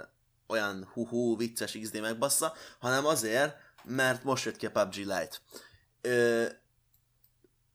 [0.47, 5.37] olyan hú vicces XD megbassza, hanem azért, mert most jött ki a PUBG Lite.
[6.01, 6.45] Ö,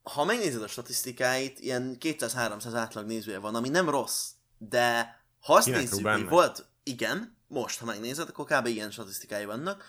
[0.02, 5.64] ha megnézed a statisztikáit, ilyen 200-300 átlag nézője van, ami nem rossz, de ha azt
[5.64, 8.66] Kinek, nézzük, hogy volt, igen, most, ha megnézed, akkor kb.
[8.66, 9.84] ilyen statisztikái vannak.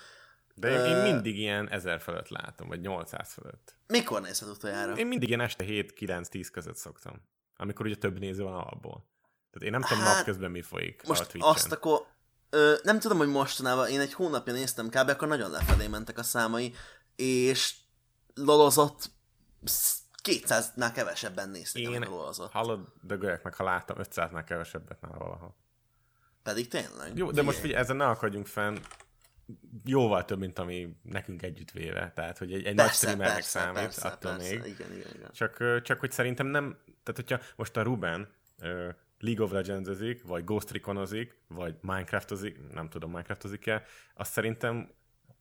[0.54, 3.76] De én, én mindig ilyen 1000 fölött látom, vagy 800 fölött.
[3.86, 4.96] Mikor nézted utoljára?
[4.96, 7.22] Én mindig ilyen este 7-9-10 között szoktam.
[7.56, 9.06] Amikor ugye több néző van alapból.
[9.50, 11.50] Tehát én nem tudom Hát, napközben mi folyik a Most Twitchen.
[11.50, 12.06] azt akkor...
[12.50, 15.08] Ö, nem tudom, hogy mostanában, én egy hónapja néztem kb.
[15.08, 16.74] akkor nagyon lefelé mentek a számai,
[17.16, 17.74] és
[18.34, 19.10] lolozott
[20.30, 22.52] 200-nál kevesebben nézték, Én lolozott.
[22.52, 25.56] hallod, dögöljek meg, ha láttam 500-nál kevesebbet nála valahol.
[26.42, 27.16] Pedig tényleg.
[27.16, 27.46] Jó, de Figyelj.
[27.46, 28.76] most figyelj, ezen ne akadjunk fenn,
[29.84, 32.12] jóval több, mint ami nekünk együtt véve.
[32.14, 34.48] Tehát, hogy egy, egy nagy Persze, streamernek persze, számít, persze, attól persze.
[34.54, 34.58] még.
[34.66, 35.30] Igen, igen, igen.
[35.32, 40.44] Csak, csak hogy szerintem nem, tehát hogyha most a Ruben ö, League of Legends-ezik, vagy
[40.44, 43.82] Ghost Recon-ozik, vagy Minecraftozik, nem tudom, Minecraftozik-e,
[44.14, 44.90] azt szerintem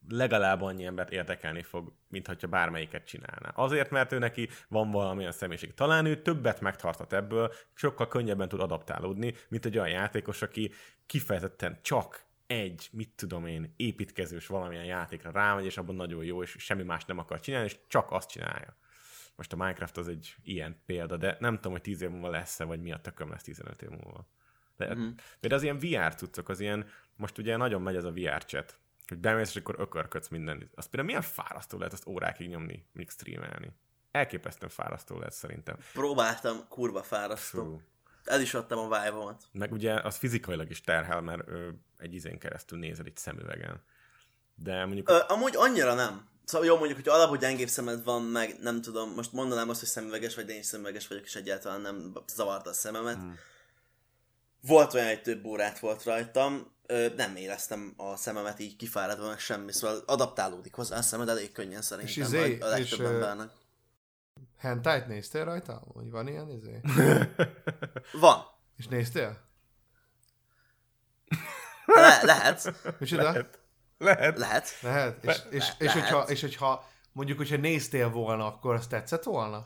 [0.09, 3.49] legalább annyi embert érdekelni fog, mint hogyha bármelyiket csinálná.
[3.55, 5.73] Azért, mert ő neki van valamilyen személyiség.
[5.73, 10.71] Talán ő többet megtartat ebből, sokkal könnyebben tud adaptálódni, mint egy olyan játékos, aki
[11.05, 16.55] kifejezetten csak egy, mit tudom én, építkezős valamilyen játékra rámegy, és abban nagyon jó, és
[16.59, 18.77] semmi más nem akar csinálni, és csak azt csinálja.
[19.35, 22.63] Most a Minecraft az egy ilyen példa, de nem tudom, hogy 10 év múlva lesz-e,
[22.63, 24.27] vagy mi a tököm lesz 15 év múlva.
[24.77, 25.09] De mm.
[25.39, 28.79] például az ilyen VR cuccok, az ilyen, most ugye nagyon megy ez a VR chat,
[29.07, 30.69] hogy bemész, és akkor ökörködsz minden.
[30.75, 33.71] Az például milyen fárasztó lehet azt órákig nyomni, míg streamelni.
[34.11, 35.77] Elképesztően fárasztó lehet szerintem.
[35.93, 37.63] Próbáltam, kurva fárasztó.
[37.63, 37.81] Fú.
[38.23, 42.39] El is adtam a vibe Meg ugye az fizikailag is terhel, mert ö, egy izén
[42.39, 43.83] keresztül nézel itt szemüvegen.
[44.55, 45.09] De mondjuk...
[45.09, 46.27] Ö, amúgy annyira nem.
[46.43, 49.89] Szóval jó, mondjuk, hogy alapból gyengébb szemed van, meg nem tudom, most mondanám azt, hogy
[49.89, 53.15] szemüveges vagy, de én is szemüveges vagyok, és egyáltalán nem zavarta a szememet.
[53.15, 53.37] Hmm.
[54.61, 59.39] Volt olyan, hogy több órát volt rajtam, ö, nem éreztem a szememet így kifáradva, meg
[59.39, 63.05] semmi, szóval adaptálódik hozzá a szemed elég könnyen szerintem, És izé, a, a legtöbb és,
[63.05, 63.49] embernek.
[64.57, 65.83] Hentájt néztél rajta?
[65.93, 66.81] Hogy van ilyen izé?
[68.21, 68.45] Van.
[68.77, 69.45] És néztél?
[71.85, 72.73] Le, lehet.
[72.99, 73.23] Micsoda?
[73.23, 73.59] Lehet.
[73.97, 74.37] Lehet.
[74.37, 74.81] Lehet.
[74.81, 75.23] Lehet?
[75.23, 76.29] És, és, és, hogyha, lehet.
[76.29, 79.63] és hogyha mondjuk, hogyha néztél volna, akkor azt tetszett volna?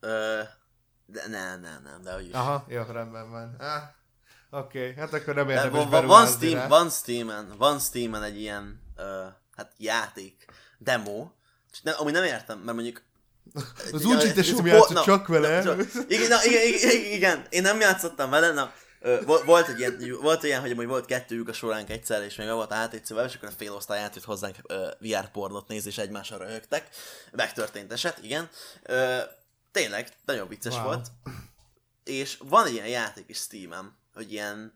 [0.00, 0.42] Ö,
[1.06, 2.32] de nem, nem, nem, de hogy is.
[2.32, 3.54] Aha, jó, rendben van.
[3.58, 3.82] Ah,
[4.50, 6.68] Oké, okay, hát akkor nem De érdemes van, van, van, Steam, rá.
[6.68, 9.04] van Steamen, van Steamen egy ilyen uh,
[9.56, 10.44] hát játék,
[10.78, 11.30] demo,
[11.82, 13.02] nem, amúgy nem értem, mert mondjuk
[13.92, 15.62] Az úgy, hogy te sem játszott csak vele.
[15.62, 15.74] na,
[16.08, 18.72] Igen, na, igen, igen, igen, én nem játszottam vele, na,
[19.44, 22.70] volt egy ilyen, volt olyan, hogy amúgy volt kettőjük a soránk egyszer, és még volt
[22.70, 26.36] a HTC-vel, és akkor a fél osztály átjött hozzánk ö, VR pornót nézni, és egymásra
[26.36, 26.88] röhögtek.
[27.32, 28.48] Megtörtént eset, igen.
[28.82, 29.18] Ö,
[29.72, 30.84] tényleg, nagyon vicces Wow.
[30.84, 31.06] volt.
[32.04, 34.72] És van egy ilyen játék is Steam-en, hogy ilyen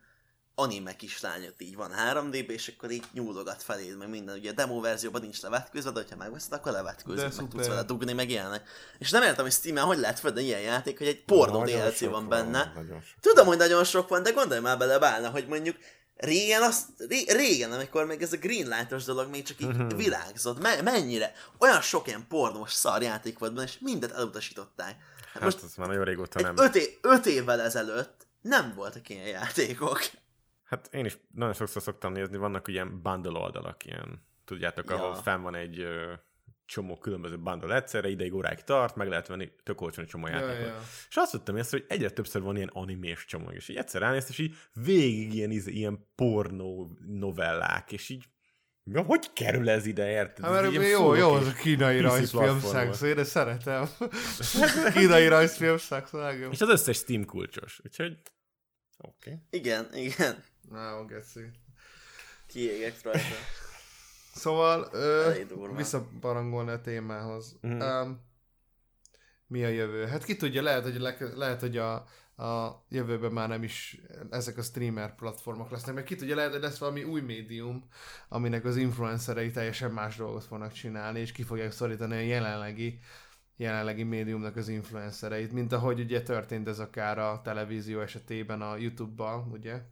[0.55, 4.37] anime kislányot így van 3 d és akkor így nyúlogat feléd, meg minden.
[4.37, 7.49] Ugye a demo verzióban nincs levetkőzve, de ha megveszed, akkor De levetkőzik, meg szuper.
[7.51, 8.69] tudsz vele dugni, meg ilyenek.
[8.99, 12.29] És nem értem, hogy Steam-en hogy lehet földön ilyen játék, hogy egy pornó DLC van
[12.29, 12.73] benne.
[13.21, 15.77] Tudom, hogy nagyon sok van, de gondolj már bele, Bálna, hogy mondjuk
[16.17, 20.83] régen, azt, ré, régen, amikor még ez a Greenlightos dolog még csak így világzott, me,
[20.83, 24.97] mennyire, olyan sok ilyen pornós szarjáték volt benne, és mindet elutasították.
[25.21, 26.55] Hát Hát most ez már nagyon régóta nem.
[26.59, 29.99] öt, é, öt évvel ezelőtt nem voltak ilyen játékok.
[30.65, 34.97] Hát én is nagyon sokszor szoktam nézni, vannak ilyen bundle oldalak, ilyen, tudjátok, Ja.
[34.97, 36.13] ahol fenn van egy ö,
[36.67, 40.67] csomó különböző bundle egyszerre, ideig óráig tart, meg lehet venni tök olcsón csomó Ja, játékot.
[40.67, 40.81] ja.
[41.09, 44.31] És azt vettem észre, hogy egyre többször van ilyen animés csomag, és így egyszer ránéztem,
[44.31, 48.25] és így végig ilyen, íz- ilyen pornó novellák, és így
[48.85, 50.45] Ja, hogy kerül ez ide, érted?
[50.45, 53.89] Hát mert jó, jó, az a kínai PC rajzfilm szex, én ezt szeretem.
[54.93, 56.11] kínai rajzfilm szex.
[56.51, 58.19] És az összes Steam kulcsos, úgyhogy
[58.99, 59.31] oké.
[59.31, 59.43] Okay.
[59.51, 60.45] Igen, igen.
[60.71, 61.41] Na, geci.
[62.47, 63.21] Kiégek rajta.
[64.35, 65.33] Szóval, ö,
[65.77, 67.59] visszaparangolni a témához.
[67.61, 67.81] Mhm.
[67.81, 68.29] Um,
[69.47, 70.07] mi a jövő?
[70.07, 72.05] Hát ki tudja, lehet, hogy, le, lehet, hogy a,
[72.41, 76.61] a jövőben már nem is ezek a streamer platformok lesznek, meg ki tudja, lehet, hogy
[76.61, 77.89] lesz valami új médium,
[78.29, 82.99] aminek az influencerei teljesen más dolgot fognak csinálni, és ki fogják szorítani a jelenlegi
[83.57, 89.51] jelenlegi médiumnak az influencereit, mint ahogy ugye történt ez akár a televízió esetében a YouTube-ban,
[89.53, 89.83] ugye?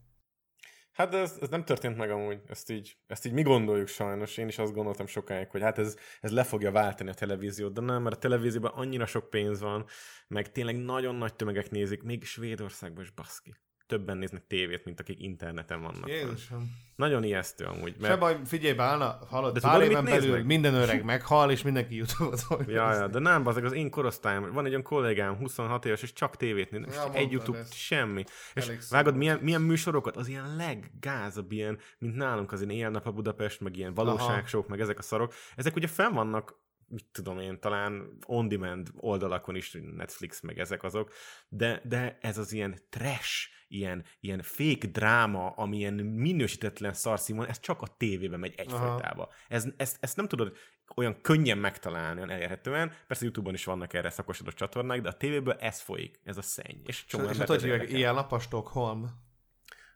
[0.98, 4.48] Hát ez, ez, nem történt meg amúgy, ezt így, ezt így mi gondoljuk sajnos, én
[4.48, 8.02] is azt gondoltam sokáig, hogy hát ez, ez le fogja váltani a televíziót, de nem,
[8.02, 9.86] mert a televízióban annyira sok pénz van,
[10.28, 13.54] meg tényleg nagyon nagy tömegek nézik, még Svédországban is baszki.
[13.88, 16.08] Többen néznek tévét, mint akik interneten vannak.
[16.08, 16.70] Jézusom.
[16.96, 17.94] Nagyon ijesztő amúgy.
[18.00, 18.18] Se Mert...
[18.20, 20.46] baj, figyelj, Bálna, hallod, De pár éven belül meg?
[20.46, 24.52] minden öreg meghal, és mindenki YouTube-ot fog Ja, ja, de nem, bazeg, az én korosztályom,
[24.52, 27.74] van egy olyan kollégám, 26 éves, és csak tévét néz, Ja, egy YouTube, ezt.
[27.74, 28.24] semmi.
[28.54, 33.06] És Elég vágod, milyen, milyen műsorokat, az ilyen leggázabb, ilyen, mint nálunk az ilyen éjjel-nap
[33.06, 37.38] a Budapest, meg ilyen valóságsók, meg ezek a szarok, ezek ugye fenn vannak mit tudom
[37.38, 41.12] én, talán on-demand oldalakon is, Netflix, meg ezek azok,
[41.48, 47.60] de, de ez az ilyen trash, ilyen, ilyen fake dráma, ami ilyen minősítetlen szarszínvon, ez
[47.60, 49.28] csak a tévében megy egyfajtába.
[49.48, 50.56] Ez, ezt, ezt nem tudod
[50.96, 52.92] olyan könnyen megtalálni, olyan elérhetően.
[53.06, 56.80] Persze YouTube-on is vannak erre szakosodott csatornák, de a tévéből ez folyik, ez a szenny.
[56.84, 59.26] És csomó És, hogy hívják, ilyen nap a Stockholm.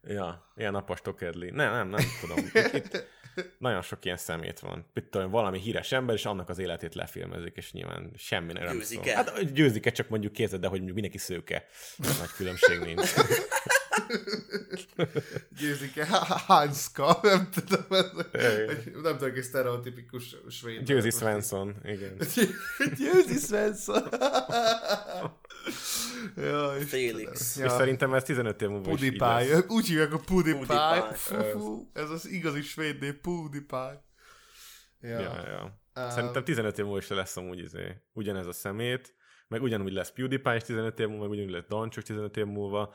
[0.03, 1.51] Ja, ilyen napos tokedli.
[1.51, 2.39] Nem, nem, nem tudom.
[2.55, 3.07] Itt, itt
[3.59, 4.87] nagyon sok ilyen szemét van.
[4.95, 9.05] Itt tudom, valami híres ember, és annak az életét lefilmezik, és nyilván semmi nem Győzik
[9.05, 9.13] szól.
[9.13, 9.25] el.
[9.25, 11.67] Hát győzik-e, csak mondjuk kézed, de hogy mondjuk mindenki szőke.
[11.97, 13.13] Nagy különbség nincs.
[15.61, 16.07] Győzik -e?
[16.47, 17.85] Hanska, nem tudom,
[19.03, 20.83] nem tudom, hogy sztereotipikus svéd.
[20.83, 22.17] Győzi Svensson, igen.
[22.99, 24.03] Győzi Svensson.
[26.37, 26.71] Ja.
[26.71, 27.57] Félix.
[27.57, 27.65] Ja.
[27.65, 29.55] És szerintem ez 15 év múlva is így PewDiePie.
[29.55, 29.65] lesz.
[29.69, 30.19] Úgy hívják a
[31.53, 34.05] fú, ez az igazi svéd név, PewDiePie.
[35.01, 35.21] Ja.
[35.21, 35.81] Ja, ja.
[36.05, 39.15] Um, Szerintem 15 év múlva is lesz amúgy izé, ugyanez a szemét,
[39.49, 42.95] meg ugyanúgy lesz PewDiePie is 15 év múlva, meg ugyanúgy lesz Dancsok 15 év múlva.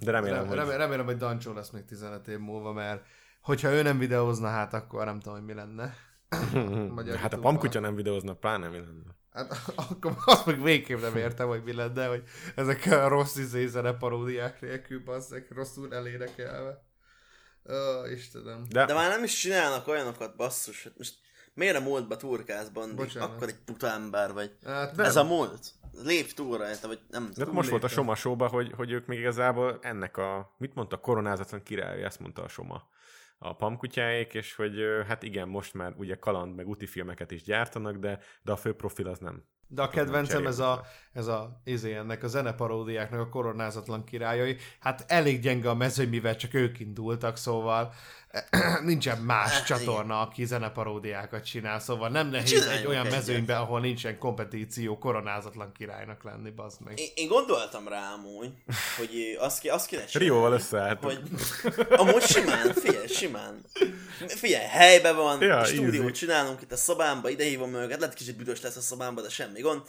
[0.00, 0.56] De remélem, Remélem, hogy...
[0.56, 3.06] remélem, remélem, hogy Dancsó lesz még 15 év múlva, mert
[3.40, 5.94] hogyha ő nem videózna, hát akkor nem tudom, hogy mi lenne.
[7.16, 9.16] Hát a pamkutya nem videózna, pláne mi lenne.
[9.34, 9.52] Hát
[9.90, 12.22] akkor azt meg végképp nem értem, hogy mi lenne, hogy
[12.54, 16.84] ezek a rossz izé zene paródiák nélkül, bazzek, rosszul elénekelve.
[17.70, 18.64] Ó, Istenem.
[18.68, 20.84] De, De már nem is csinálnak olyanokat, basszus.
[20.84, 21.14] Hát Most
[21.54, 22.94] miért a múltba turkálsz, Bandi?
[22.94, 23.30] Bocsánat.
[23.30, 24.56] Akkor egy puta ember vagy.
[24.64, 25.72] Hát, Ez a múlt.
[26.02, 28.14] Lépj túl rajta, vagy nem de most volt a.
[28.14, 32.48] Soma hogy, hogy ők még igazából ennek a, mit mondta, koronázatlan király, ezt mondta a
[32.48, 32.92] Soma
[33.44, 34.74] a pamkutyáék, és hogy
[35.06, 38.74] hát igen, most már ugye kaland meg úti filmeket is gyártanak, de, de a fő
[38.74, 39.44] profil az nem.
[39.68, 44.56] De a kedvencem ez a, ez a, izé, ennek a zeneparódiáknak a koronázatlan királyai.
[44.80, 47.92] Hát elég gyenge a mezőny, mivel csak ők indultak, szóval
[48.84, 53.18] nincsen más Hát, csatorna, aki zeneparódiákat csinál, szóval nem nehéz Csináljunk egy olyan egyet.
[53.18, 56.98] mezőnyben, ahol nincsen kompetíció, koronázatlan királynak lenni, bazd meg.
[56.98, 58.50] Én, én gondoltam rá amúgy,
[58.96, 60.28] hogy azt, ki, azt kéne csinálni.
[60.32, 61.02] Rióval összeálltak.
[61.02, 61.20] Hogy
[61.96, 63.60] amúgy simán, figyelj, simán.
[64.26, 66.12] Figyelj, helybe van, Ja, ja, stúdiót easy.
[66.12, 69.60] csinálunk itt a szobámba, ide hívom őket, lehet kicsit büdös lesz a szobámba, de semmi
[69.60, 69.82] gond.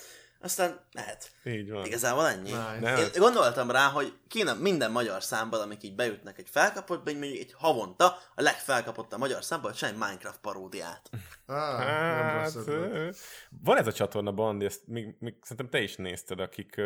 [0.45, 1.31] Aztán lehet.
[1.43, 1.85] Így van.
[1.85, 2.51] Igazából ennyi.
[2.79, 3.01] Nice.
[3.01, 7.39] Én gondoltam rá, hogy kéne minden magyar számban, amik így bejutnak egy felkapottba, így mondjuk
[7.39, 11.09] egy havonta a legfelkapott a magyar számban, hogy csinálj Minecraft paródiát.
[11.47, 12.53] Ah, Hát,
[13.63, 16.81] van ez a csatorna, Bandi, ezt még, még szerintem te is nézted, akik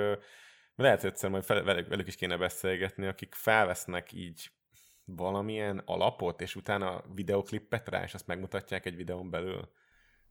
[0.76, 4.52] lehet hogy egyszer majd fel, velük, velük is kéne beszélgetni, akik felvesznek így
[5.06, 9.70] valamilyen alapot, és utána videoklippet rá, és azt megmutatják egy videón belül.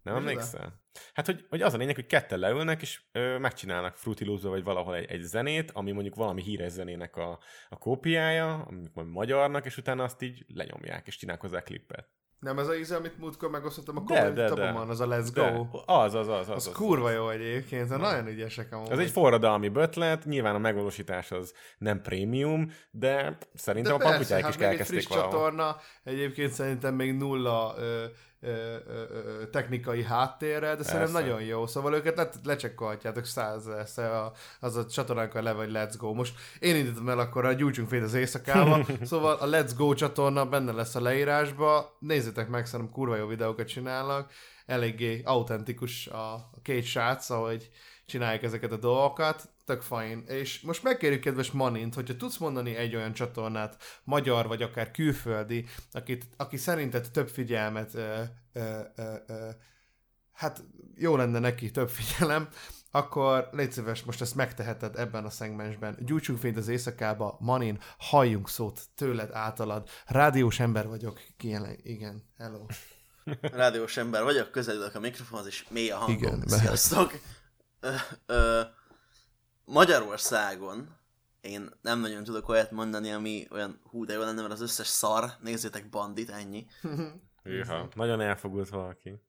[0.03, 0.31] Nem Micsoda?
[0.31, 0.81] emlékszel?
[1.15, 4.65] Hát, hogy, hogy az a lényeg, hogy ketten leülnek, és ö, megcsinálnak Fruity Loops-ba, vagy
[4.65, 7.39] valahol egy, egy zenét, ami mondjuk valami híres zenének a,
[7.69, 12.09] a kópiája, ami majd magyarnak, és utána azt így lenyomják, és csinálnak hozzá klippet.
[12.41, 14.49] Nem ez a íze, amit múltkor megosztottam a De, de, de.
[14.49, 15.67] kommentabomon, az a Let's De, Go.
[15.87, 16.49] az, az, az, az.
[16.49, 18.91] Az az, kurva jó egyébként, nagyon ügyesek amúgy.
[18.91, 24.53] Ez egy forradalmi ötlet, nyilván a megvalósítás az nem prémium, de szerintem a pakutyáik hát
[24.53, 25.33] is még egy elkezdték friss valahol.
[25.33, 28.05] csatorna, egyébként szerintem még nulla ö,
[28.41, 31.27] ö, ö, ö, technikai háttérrel, de szerintem Persze.
[31.27, 31.67] nagyon jó.
[31.67, 36.15] Szóval őket le, lecsekkolhatjátok százezer, a, az a csatornánk a leve, hogy Let's Go.
[36.15, 40.47] Most én indítom el akkor a gyújtsunk fél az éjszakába, szóval a Let's Go csatorna
[40.47, 44.33] benne lesz a leírásba, nézzétek meg, szerintem kurva jó videókat csinálnak,
[44.67, 47.71] eléggé autentikus a, a két srác, ahogy
[48.09, 50.25] csinálják ezeket a dolgokat, tök fajn.
[50.27, 55.65] És most megkérjük kedves Manint, hogyha tudsz mondani egy olyan csatornát, magyar vagy akár külföldi,
[55.93, 59.49] akit, aki szerinted több figyelmet, ö, ö, ö, ö,
[60.33, 60.65] hát
[60.97, 62.49] jó lenne neki több figyelem,
[62.91, 65.99] akkor légy szíves, most ezt megteheted ebben a szegmensben.
[66.01, 69.89] Gyújtsunk fényt az éjszakába, Manin, halljunk szót tőled, általad.
[70.07, 72.67] Rádiós ember vagyok, kijelent, igen, hello.
[73.41, 76.17] Rádiós ember vagyok, közelülök a mikrofonhoz, és mély a hangom.
[76.17, 76.43] Igen.
[76.47, 77.13] Sziasztok!
[77.81, 77.95] Ö,
[78.27, 78.61] ö,
[79.65, 80.97] Magyarországon
[81.41, 84.87] én nem nagyon tudok olyat mondani, ami olyan hú, de jó lenne, mert az összes
[84.87, 86.67] szar, nézzétek bandit, ennyi.
[87.43, 89.23] Hűha, nagyon elfogult valaki.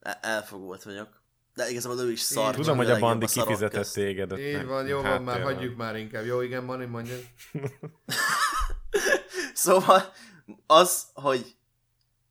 [0.00, 1.22] E- Elfogult vagyok.
[1.54, 2.54] De igazából ő is szar.
[2.54, 3.94] Tudom, hogy a bandi szarok kifizetett közt.
[3.94, 4.32] téged.
[4.32, 5.54] ott Így meg- van, jó van, már háttérben.
[5.54, 6.24] hagyjuk már inkább.
[6.24, 7.16] Jó, igen, Mani, mondja.
[9.54, 10.12] Szóval
[10.66, 11.56] az, hogy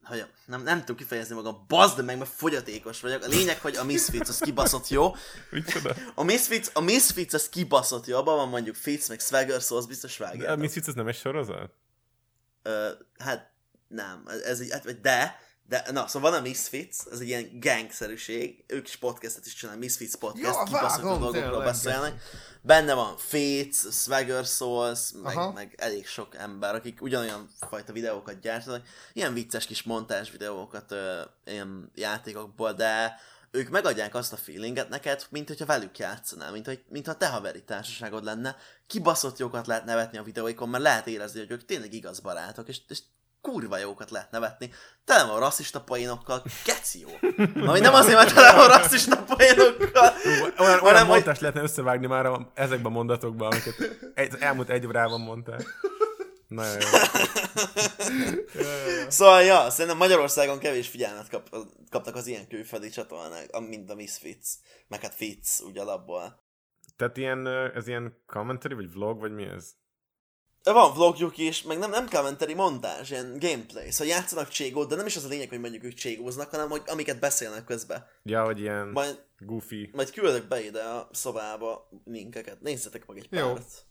[0.08, 3.24] hogy nem, nem tudom kifejezni magam, bazd meg, mert fogyatékos vagyok.
[3.24, 5.16] A lényeg, hogy a Misfits az kibaszott jó.
[5.50, 5.96] Micsoda?
[6.16, 9.86] A Misfits, a Misfits az kibaszott jó, abban van mondjuk Fitz, meg Swagger, szóval az
[9.86, 10.56] biztos De a.
[10.56, 11.72] Misfits az nem egy sorozat?
[12.64, 13.52] Ö, hát
[13.88, 18.64] nem, ez egy, hát, de, De na, szóval van a Misfits, ez egy ilyen gangszerűség,
[18.68, 22.22] ők is podcastet is csinálnak, Misfits podcast, Ja, kibaszott a vágom, dolgokról beszélnek.
[22.68, 25.46] Benne van Fates, Swagger Souls, Aha.
[25.46, 30.92] meg, meg, elég sok ember, akik ugyanolyan fajta videókat gyártanak, ilyen vicces kis montázs videókat
[30.92, 33.20] ö, ilyen játékokból, de
[33.52, 37.28] ők megadják azt a feelinget neked, mint hogyha velük játszanál, mint, hogy, mint ha te
[37.28, 38.56] haveri társaságod lenne,
[38.88, 42.82] kibaszott jókat lehet nevetni a videóikon, mert lehet érezni, hogy ők tényleg igaz barátok, és,
[42.88, 43.00] és
[43.52, 44.70] kurva jókat lehet nevetni.
[45.06, 47.10] Tele van rasszista poénokkal, geci jó.
[47.70, 52.08] Ami nem azért, mert tele van rasszista poénokkal, Olyan, olyan hanem, hogy mondást lehetne összevágni
[52.08, 53.76] már a, ezekben a mondatokban, amiket
[54.14, 55.60] egy, elmúlt egy órában mondtál.
[56.48, 56.88] Nagyon jó.
[59.10, 61.50] Szóval, ja, szerintem Magyarországon kevés figyelmet kap,
[61.90, 64.48] kaptak az ilyen külföldi csatornák, mint a Misfits,
[64.88, 66.44] meg hát Fits, úgy alapból.
[66.96, 69.72] Tehát ilyen, ez ilyen commentary, vagy vlog, vagy mi ez?
[70.74, 73.92] Van vlogjuk is, meg nem, nem commentary montázs, ilyen gameplay.
[73.92, 76.82] Szóval játszanak cségót, de nem is az a lényeg, hogy mondjuk ők cségóznak, hanem hogy
[76.86, 78.08] amiket beszélnek közben.
[78.24, 79.90] Ja, hogy ilyen Majd, goofy.
[79.94, 82.62] majd küldök be ide a szobába linkeket.
[82.62, 83.40] Nézzetek meg egy Jó.
[83.40, 83.86] párat.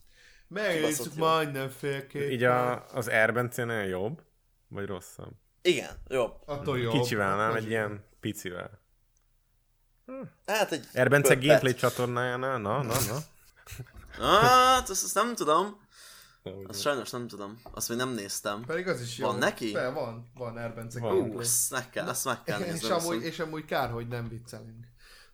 [0.47, 2.31] Megnézzük majdnem félképp.
[2.31, 4.21] Így a, az Airbencénél jobb?
[4.67, 5.31] Vagy rosszabb?
[5.61, 6.33] Igen, jobb.
[6.45, 6.91] Attól jobb.
[6.91, 7.55] Kicsivel, nem?
[7.55, 8.79] Egy ilyen picivel.
[10.45, 10.87] Hát egy...
[10.93, 12.57] Erbence gameplay csatornájánál?
[12.57, 13.17] Na, na, na.
[14.37, 15.86] Hát, azt, azt nem tudom.
[16.67, 17.61] Azt sajnos nem tudom.
[17.71, 18.63] Azt még nem néztem.
[18.65, 19.27] Pedig az is jó.
[19.27, 19.71] Van neki?
[19.71, 21.15] Be, van, van Erbence Van.
[21.17, 22.97] Ú, azt meg kell, azt meg kell És néznem.
[22.97, 24.85] amúgy, és amúgy kár, hogy nem viccelünk.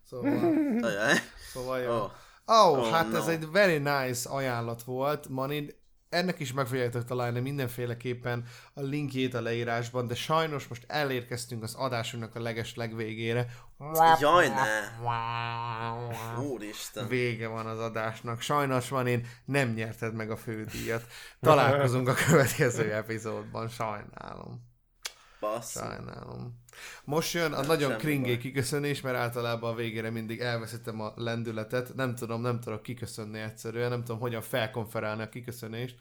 [0.09, 1.13] Szóval, Ajaj.
[1.53, 1.91] szóval jó.
[1.91, 1.95] Ó.
[1.95, 2.11] Oh,
[2.45, 3.17] Oh, hát no.
[3.17, 5.73] ez egy very nice ajánlat volt, Manin.
[6.13, 8.43] Ennek is meg fogjátok találni mindenféleképpen
[8.73, 13.47] a linkjét a leírásban, de sajnos most elérkeztünk az adásunknak a leges legvégére.
[14.19, 14.63] Jaj, ne.
[16.43, 17.07] Úristen.
[17.07, 18.41] Vége van az adásnak.
[18.41, 21.03] Sajnos van én nem nyerted meg a fődíjat.
[21.39, 23.67] Találkozunk a következő epizódban.
[23.67, 24.71] Sajnálom.
[25.43, 25.71] Bassz.
[25.71, 26.61] Sajnálom.
[27.03, 31.95] Most jön a Nem, nagyon kringé kiköszönés, mert általában a végére mindig elveszítem a lendületet.
[31.95, 35.95] Nem tudom, nem tudok kiköszönni egyszerűen, nem tudom, hogyan felkonferálni a kiköszönést.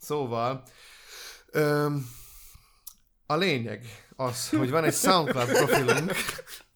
[0.00, 0.62] Szóval,
[1.50, 2.08] öm,
[3.26, 3.86] a lényeg
[4.16, 6.12] az, hogy van egy SoundCloud profilunk,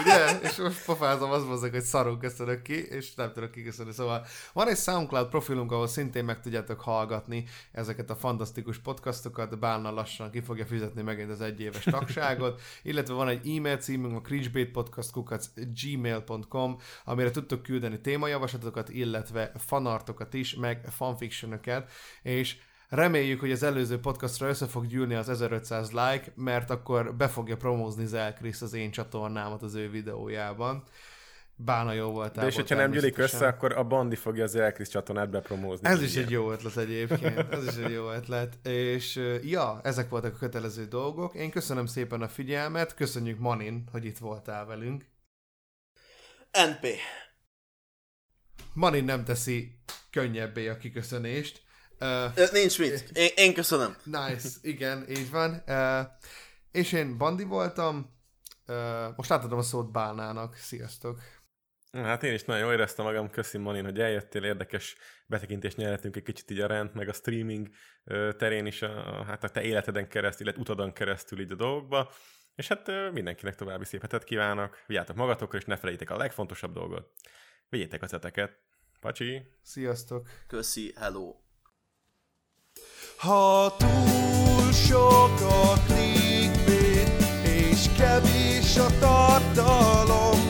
[0.00, 0.40] ugye?
[0.40, 3.92] És most pofázom, azt mozdok, hogy szarul köszönök ki, és nem tudok kiköszönni.
[3.92, 9.90] Szóval van egy SoundCloud profilunk, ahol szintén meg tudjátok hallgatni ezeket a fantasztikus podcastokat, Bálna
[9.90, 16.78] lassan ki fogja fizetni megint az egyéves tagságot, illetve van egy e-mail címünk, a cringebaitpodcast.gmail.com,
[17.04, 21.90] amire tudtok küldeni témajavaslatokat, illetve fanartokat is, meg fanfictionokat,
[22.22, 22.56] és
[22.90, 27.56] Reméljük, hogy az előző podcastra össze fog gyűlni az 1500 like, mert akkor be fogja
[27.56, 30.82] promózni Zel Chris az én csatornámat az ő videójában.
[31.54, 32.34] Bána jó volt.
[32.34, 35.88] De és hogyha nem gyűlik össze, akkor a Bandi fogja az Elkris csatornát bepromózni.
[35.88, 38.66] Ez is egy jó ötlet egyébként, ez is egy jó ötlet.
[38.66, 41.34] És ja, ezek voltak a kötelező dolgok.
[41.34, 45.04] Én köszönöm szépen a figyelmet, köszönjük Manin, hogy itt voltál velünk.
[46.50, 46.86] NP.
[48.72, 49.80] Manin nem teszi
[50.10, 51.68] könnyebbé a kiköszönést.
[52.00, 53.10] Uh, Nincs mit.
[53.12, 53.96] Én, én köszönöm.
[54.04, 55.62] Nice, igen, így van.
[55.66, 56.06] Uh,
[56.70, 58.18] és én Bandi voltam,
[58.66, 60.54] uh, most átadom a szót Bálnának.
[60.54, 61.18] Sziasztok!
[61.92, 64.96] Hát én is nagyon jól éreztem magam, köszi Manin, hogy eljöttél, érdekes
[65.26, 67.68] betekintést nyerhetünk egy kicsit így a rend, meg a streaming
[68.36, 72.10] terén is, a, a- hát a te életeden keresztül, illetve utadon keresztül így a dolgokba.
[72.54, 77.12] És hát mindenkinek további szép hetet kívánok, vigyátok magatokra, és ne felejtétek a legfontosabb dolgot.
[77.68, 78.58] Vigyétek az eteket.
[79.00, 79.42] Pacsi!
[79.62, 80.28] Sziasztok!
[80.46, 81.34] Köszi, hello.
[83.20, 87.10] Ha túl sok a clickbait,
[87.42, 90.40] és kevés a tartalom,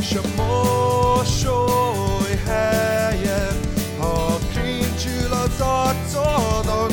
[0.00, 3.60] s a mosoly helyen,
[3.98, 6.90] ha cringe az arcodon,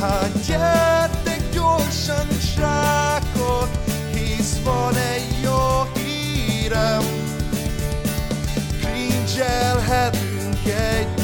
[0.00, 3.68] hát gyertek gyorsan, srákok,
[4.12, 7.02] hisz van egy jó hírem,
[8.80, 11.17] cringe-elhetünk egy